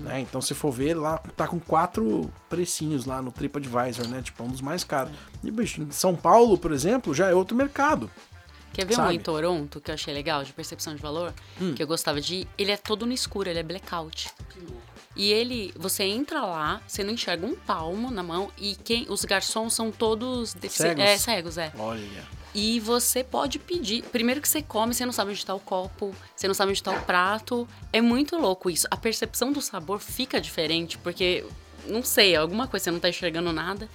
Né? 0.00 0.20
Então, 0.20 0.40
se 0.40 0.54
for 0.54 0.70
ver, 0.70 0.94
lá 0.94 1.18
tá 1.36 1.48
com 1.48 1.58
quatro 1.58 2.30
precinhos 2.48 3.04
lá 3.04 3.20
no 3.20 3.32
TripAdvisor, 3.32 4.06
né? 4.06 4.22
Tipo, 4.22 4.44
é 4.44 4.46
um 4.46 4.50
dos 4.50 4.60
mais 4.60 4.84
caros. 4.84 5.12
E, 5.42 5.50
bicho, 5.50 5.82
em 5.82 5.90
São 5.90 6.14
Paulo, 6.14 6.56
por 6.56 6.72
exemplo, 6.72 7.12
já 7.12 7.28
é 7.28 7.34
outro 7.34 7.56
mercado. 7.56 8.08
Quer 8.72 8.86
ver 8.86 8.94
um 8.94 8.96
Sabe? 8.96 9.14
em 9.16 9.18
Toronto 9.18 9.80
que 9.80 9.90
eu 9.90 9.94
achei 9.94 10.14
legal, 10.14 10.44
de 10.44 10.52
percepção 10.52 10.94
de 10.94 11.02
valor? 11.02 11.34
Hum. 11.60 11.74
Que 11.74 11.82
eu 11.82 11.86
gostava 11.86 12.20
de 12.20 12.36
ir? 12.36 12.48
Ele 12.56 12.70
é 12.70 12.76
todo 12.76 13.04
no 13.04 13.12
escuro, 13.12 13.50
ele 13.50 13.58
é 13.58 13.62
blackout. 13.62 14.30
E 15.14 15.30
ele, 15.30 15.72
você 15.76 16.04
entra 16.04 16.40
lá, 16.42 16.80
você 16.86 17.04
não 17.04 17.12
enxerga 17.12 17.46
um 17.46 17.54
palmo 17.54 18.10
na 18.10 18.22
mão 18.22 18.50
e 18.56 18.74
quem, 18.76 19.06
os 19.10 19.24
garçons 19.24 19.74
são 19.74 19.90
todos 19.92 20.54
defici- 20.54 20.82
Cegos? 20.84 21.04
É, 21.04 21.18
cegos, 21.18 21.58
é. 21.58 21.72
Olha. 21.78 22.24
E 22.54 22.80
você 22.80 23.22
pode 23.24 23.58
pedir. 23.58 24.02
Primeiro 24.04 24.40
que 24.40 24.48
você 24.48 24.60
come, 24.62 24.92
você 24.94 25.04
não 25.06 25.12
sabe 25.12 25.30
onde 25.30 25.44
tá 25.44 25.54
o 25.54 25.60
copo, 25.60 26.14
você 26.36 26.46
não 26.46 26.54
sabe 26.54 26.70
onde 26.70 26.82
tá 26.82 26.92
o 26.92 27.00
prato. 27.02 27.66
É 27.92 28.00
muito 28.00 28.36
louco 28.36 28.68
isso. 28.70 28.86
A 28.90 28.96
percepção 28.96 29.52
do 29.52 29.60
sabor 29.62 30.00
fica 30.00 30.38
diferente, 30.40 30.98
porque, 30.98 31.44
não 31.86 32.02
sei, 32.02 32.36
alguma 32.36 32.66
coisa 32.66 32.84
você 32.84 32.90
não 32.90 33.00
tá 33.00 33.08
enxergando 33.08 33.52
nada. 33.52 33.88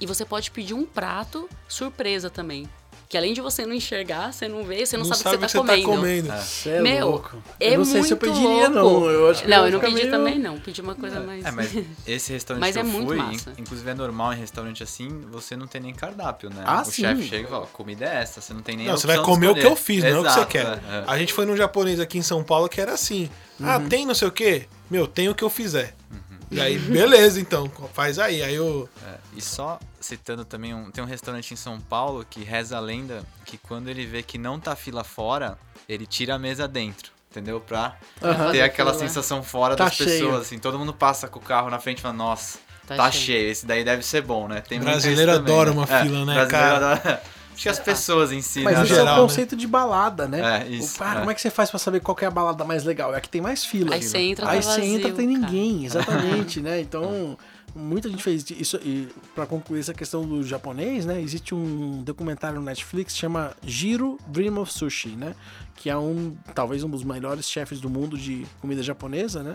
E 0.00 0.06
você 0.06 0.24
pode 0.24 0.50
pedir 0.50 0.72
um 0.72 0.86
prato 0.86 1.46
surpresa 1.68 2.30
também. 2.30 2.66
Que 3.10 3.18
além 3.18 3.34
de 3.34 3.40
você 3.40 3.66
não 3.66 3.74
enxergar, 3.74 4.32
você 4.32 4.46
não 4.46 4.62
vê, 4.62 4.86
você 4.86 4.96
não, 4.96 5.04
sabe, 5.04 5.34
o 5.34 5.40
que 5.40 5.48
você 5.48 5.58
tá 5.58 5.64
comendo. 5.64 5.82
comendo. 6.28 6.32
Você 6.32 6.68
é 6.70 6.80
Meu, 6.80 7.08
louco. 7.10 7.42
é 7.58 7.74
eu 7.74 7.78
não 7.78 7.84
sei 7.84 8.04
se 8.04 8.12
eu 8.12 8.16
muito 8.16 8.32
pediria, 8.32 8.68
louco. 8.68 9.00
não. 9.00 9.10
Eu 9.10 9.30
acho 9.30 9.42
que 9.42 9.48
não, 9.48 9.66
eu 9.66 9.72
não 9.72 9.80
pedi 9.80 9.94
meio- 9.94 10.10
também, 10.12 10.38
não. 10.38 10.60
Pedi 10.60 10.80
uma 10.80 10.94
coisa 10.94 11.18
mais. 11.18 11.44
É, 11.44 11.50
mas 11.50 11.72
esse 12.06 12.32
restaurante 12.32 12.60
Mas 12.60 12.74
que 12.74 12.78
é 12.78 12.82
eu 12.82 12.86
muito 12.86 13.08
fui, 13.08 13.16
massa. 13.16 13.50
in- 13.50 13.62
inclusive 13.62 13.90
é 13.90 13.94
normal 13.94 14.32
em 14.32 14.36
restaurante 14.36 14.84
assim, 14.84 15.08
você 15.28 15.56
não 15.56 15.66
tem 15.66 15.80
nem 15.80 15.92
cardápio, 15.92 16.50
né? 16.50 16.62
Ah, 16.64 16.82
o 16.82 16.84
sim. 16.84 17.02
chefe 17.02 17.24
chega 17.24 17.48
e 17.48 17.50
fala, 17.50 17.66
comida 17.66 18.04
é 18.04 18.22
essa, 18.22 18.40
você 18.40 18.54
não 18.54 18.62
tem 18.62 18.76
nem 18.76 18.86
Não, 18.86 18.96
você 18.96 19.08
vai 19.08 19.18
comer 19.22 19.48
o 19.48 19.54
que 19.56 19.66
eu 19.66 19.74
fiz, 19.74 20.04
não 20.04 20.10
é 20.10 20.12
o 20.20 20.22
que 20.22 20.28
você 20.30 20.36
Exato, 20.38 20.46
quer. 20.52 20.66
é, 20.66 20.70
é. 20.98 21.04
A 21.08 21.18
gente 21.18 21.32
foi 21.32 21.44
num 21.44 21.56
japonês 21.56 21.98
aqui 21.98 22.16
em 22.16 22.22
São 22.22 22.44
Paulo 22.44 22.68
que 22.68 22.80
era 22.80 22.92
assim. 22.92 23.28
Ah, 23.60 23.78
Uhum. 23.78 23.88
tem 23.88 24.06
não 24.06 24.14
sei 24.14 24.28
o 24.28 24.30
quê? 24.32 24.66
Meu, 24.88 25.08
tem 25.08 25.28
o 25.28 25.34
que 25.34 25.42
eu 25.42 25.50
fizer. 25.50 25.96
Uhum. 26.12 26.29
E 26.50 26.60
aí, 26.60 26.78
beleza, 26.78 27.40
então. 27.40 27.70
Faz 27.94 28.18
aí. 28.18 28.42
Aí 28.42 28.54
eu. 28.54 28.88
É, 29.06 29.14
E 29.36 29.40
só 29.40 29.78
citando 30.00 30.44
também, 30.44 30.74
um, 30.74 30.90
tem 30.90 31.02
um 31.02 31.06
restaurante 31.06 31.52
em 31.52 31.56
São 31.56 31.80
Paulo 31.80 32.26
que 32.28 32.42
reza 32.42 32.76
a 32.76 32.80
lenda 32.80 33.22
que 33.44 33.56
quando 33.56 33.88
ele 33.88 34.04
vê 34.04 34.22
que 34.22 34.36
não 34.38 34.58
tá 34.58 34.74
fila 34.74 35.04
fora, 35.04 35.56
ele 35.88 36.06
tira 36.06 36.34
a 36.34 36.38
mesa 36.38 36.66
dentro. 36.66 37.12
Entendeu? 37.30 37.60
Pra 37.60 37.96
Aham. 38.20 38.50
ter 38.50 38.60
aquela 38.62 38.92
Fila. 38.92 39.06
sensação 39.06 39.40
fora 39.40 39.76
Tá 39.76 39.84
das 39.84 39.94
cheio. 39.94 40.08
pessoas, 40.08 40.40
assim. 40.42 40.58
Todo 40.58 40.76
mundo 40.76 40.92
passa 40.92 41.28
com 41.28 41.38
o 41.38 41.42
carro 41.42 41.70
na 41.70 41.78
frente 41.78 41.98
e 41.98 42.02
fala, 42.02 42.14
nossa, 42.14 42.58
Tá 42.88 42.96
tá, 42.96 43.10
cheio. 43.12 43.24
cheio. 43.24 43.50
Esse 43.52 43.64
daí 43.66 43.84
deve 43.84 44.02
ser 44.02 44.20
bom, 44.22 44.48
né? 44.48 44.60
Tem 44.60 44.80
Brasileiro 44.80 45.30
isso 45.30 45.38
também, 45.40 45.54
adora 45.54 45.70
né? 45.70 45.76
uma 45.76 45.84
É, 45.84 46.02
fila, 46.02 46.24
né, 46.24 46.34
brasileiro 46.34 46.48
cara? 46.50 46.92
adora. 46.94 47.22
Acho 47.68 47.82
que 47.82 47.90
as 47.90 47.98
pessoas 47.98 48.32
em 48.32 48.40
si, 48.40 48.62
Mas 48.62 48.76
né? 48.78 48.84
isso 48.84 48.94
geral, 48.94 49.06
é 49.06 49.10
né? 49.16 49.18
o 49.18 49.22
conceito 49.22 49.54
de 49.56 49.66
balada, 49.66 50.26
né? 50.26 50.62
É, 50.64 50.68
isso, 50.68 51.00
O- 51.00 51.04
ah, 51.04 51.14
é. 51.14 51.18
Como 51.18 51.30
é 51.30 51.34
que 51.34 51.40
você 51.40 51.50
faz 51.50 51.68
pra 51.70 51.78
saber 51.78 52.00
qual 52.00 52.14
que 52.14 52.24
é 52.24 52.28
a 52.28 52.30
balada 52.30 52.64
mais 52.64 52.84
legal? 52.84 53.12
É 53.14 53.18
a 53.18 53.20
que 53.20 53.28
tem 53.28 53.40
mais 53.40 53.64
fila. 53.64 53.94
Aí 53.94 54.02
você 54.02 54.18
entra, 54.18 54.46
tá 54.46 54.52
Aí 54.52 54.62
você 54.62 54.80
entra, 54.82 55.12
tem 55.12 55.26
cara. 55.34 55.38
ninguém, 55.46 55.84
exatamente, 55.84 56.60
né? 56.60 56.80
Então, 56.80 57.36
muita 57.74 58.08
gente 58.08 58.22
fez 58.22 58.48
isso. 58.50 58.76
E 58.82 59.08
pra 59.34 59.46
concluir 59.46 59.80
essa 59.80 59.92
questão 59.94 60.22
do 60.26 60.42
japonês, 60.42 61.04
né? 61.04 61.20
Existe 61.20 61.54
um 61.54 62.02
documentário 62.02 62.58
no 62.58 62.64
Netflix 62.64 63.12
que 63.12 63.18
chama 63.18 63.52
Jiro 63.62 64.18
Dream 64.26 64.56
of 64.58 64.72
Sushi, 64.72 65.10
né? 65.10 65.34
Que 65.76 65.90
é 65.90 65.96
um, 65.96 66.34
talvez 66.54 66.82
um 66.82 66.88
dos 66.88 67.04
melhores 67.04 67.48
chefes 67.48 67.80
do 67.80 67.90
mundo 67.90 68.16
de 68.18 68.46
comida 68.60 68.82
japonesa, 68.82 69.42
né? 69.42 69.54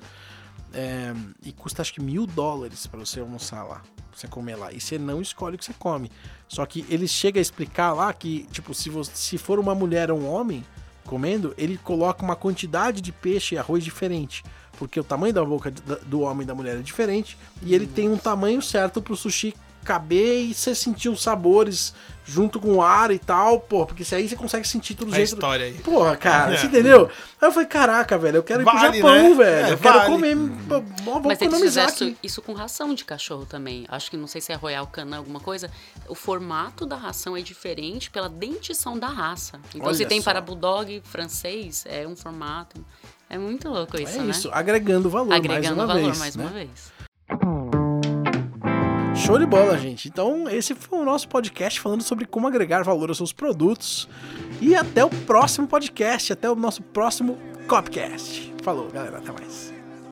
É, 0.73 1.13
e 1.43 1.51
custa 1.53 1.81
acho 1.81 1.93
que 1.93 2.01
mil 2.01 2.25
dólares 2.27 2.85
pra 2.87 2.99
você 2.99 3.19
almoçar 3.21 3.63
lá, 3.63 3.81
pra 4.15 4.21
você 4.21 4.27
comer 4.27 4.55
lá. 4.55 4.71
E 4.71 4.79
você 4.79 4.97
não 4.97 5.21
escolhe 5.21 5.55
o 5.55 5.57
que 5.59 5.65
você 5.65 5.73
come. 5.77 6.09
Só 6.47 6.65
que 6.65 6.85
ele 6.89 7.07
chega 7.07 7.39
a 7.39 7.41
explicar 7.41 7.93
lá 7.93 8.11
que, 8.13 8.47
tipo, 8.51 8.73
se, 8.73 8.89
você, 8.89 9.11
se 9.13 9.37
for 9.37 9.59
uma 9.59 9.75
mulher 9.75 10.09
ou 10.09 10.19
um 10.19 10.27
homem 10.27 10.63
comendo, 11.05 11.53
ele 11.57 11.77
coloca 11.77 12.23
uma 12.23 12.35
quantidade 12.35 13.01
de 13.01 13.11
peixe 13.11 13.55
e 13.55 13.57
arroz 13.57 13.83
diferente. 13.83 14.43
Porque 14.77 14.99
o 14.99 15.03
tamanho 15.03 15.33
da 15.33 15.43
boca 15.43 15.71
do 16.05 16.21
homem 16.21 16.43
e 16.43 16.45
da 16.45 16.55
mulher 16.55 16.77
é 16.77 16.81
diferente. 16.81 17.37
E 17.61 17.75
ele 17.75 17.85
tem 17.85 18.09
um 18.09 18.17
tamanho 18.17 18.61
certo 18.61 19.01
pro 19.01 19.15
sushi 19.15 19.53
caber 19.85 20.49
e 20.49 20.53
você 20.53 20.75
sentir 20.75 21.07
os 21.09 21.21
sabores 21.23 21.93
junto 22.27 22.59
com 22.59 22.73
o 22.77 22.81
ar 22.81 23.11
e 23.11 23.19
tal, 23.19 23.59
pô, 23.59 23.85
porque 23.85 24.03
se 24.03 24.15
aí 24.15 24.27
você 24.27 24.35
consegue 24.35 24.67
sentir 24.67 24.95
tudo 24.95 25.13
jeito. 25.13 25.35
história 25.35 25.67
aí. 25.67 25.73
Porra, 25.75 26.17
cara, 26.17 26.55
É. 26.55 26.57
você 26.57 26.65
entendeu? 26.65 27.07
Aí 27.39 27.47
eu 27.47 27.51
falei, 27.51 27.67
caraca, 27.67 28.17
velho, 28.17 28.37
eu 28.37 28.43
quero 28.43 28.63
ir 28.63 28.65
pro 28.65 28.79
Japão, 28.79 29.29
né? 29.29 29.35
velho. 29.35 29.67
É, 29.67 29.71
eu 29.73 29.77
quero 29.77 29.97
vale. 29.99 30.09
comer. 30.11 30.35
pô, 30.67 30.81
Vou 31.03 31.21
Mas 31.21 31.39
eles 31.39 31.53
economizar 31.53 31.87
aqui. 31.89 32.05
isso, 32.05 32.17
isso 32.23 32.41
com 32.41 32.53
ração 32.53 32.95
de 32.95 33.05
cachorro 33.05 33.45
também. 33.45 33.85
Acho 33.89 34.09
que 34.09 34.17
não 34.17 34.25
sei 34.25 34.41
se 34.41 34.51
é 34.51 34.55
Royal 34.55 34.87
Canin 34.87 35.13
alguma 35.13 35.39
coisa. 35.39 35.69
O 36.09 36.15
formato 36.15 36.83
da 36.83 36.95
ração 36.95 37.37
é 37.37 37.41
diferente 37.41 38.09
pela 38.09 38.27
dentição 38.27 38.97
da 38.97 39.07
raça. 39.07 39.59
Então, 39.75 39.85
Olha 39.87 39.95
se 39.95 40.05
tem 40.07 40.19
só. 40.19 40.31
para 40.31 40.41
bulldog 40.41 41.03
francês, 41.05 41.83
é 41.87 42.07
um 42.07 42.15
formato. 42.15 42.83
É 43.29 43.37
muito 43.37 43.69
louco 43.69 44.01
isso, 44.01 44.17
é 44.17 44.21
né? 44.21 44.31
isso, 44.31 44.49
agregando 44.51 45.11
valor 45.11 45.31
Agregando 45.31 45.61
mais 45.61 45.77
uma 45.77 45.85
valor 45.87 46.03
vez. 46.05 46.17
mais 46.19 46.35
né? 46.35 46.43
uma 46.43 46.51
vez. 46.53 46.69
Show 49.25 49.39
de 49.39 49.45
bola, 49.47 49.75
gente. 49.75 50.07
Então, 50.07 50.47
esse 50.47 50.75
foi 50.75 50.99
o 50.99 51.03
nosso 51.03 51.27
podcast 51.27 51.81
falando 51.81 52.03
sobre 52.03 52.25
como 52.25 52.47
agregar 52.47 52.83
valor 52.83 53.09
aos 53.09 53.17
seus 53.17 53.33
produtos. 53.33 54.07
E 54.61 54.75
até 54.75 55.03
o 55.03 55.09
próximo 55.09 55.67
podcast, 55.67 56.31
até 56.31 56.47
o 56.47 56.55
nosso 56.55 56.83
próximo 56.83 57.35
Copcast. 57.67 58.53
Falou, 58.61 58.87
galera, 58.91 59.17
até 59.17 59.31
mais. 59.31 59.74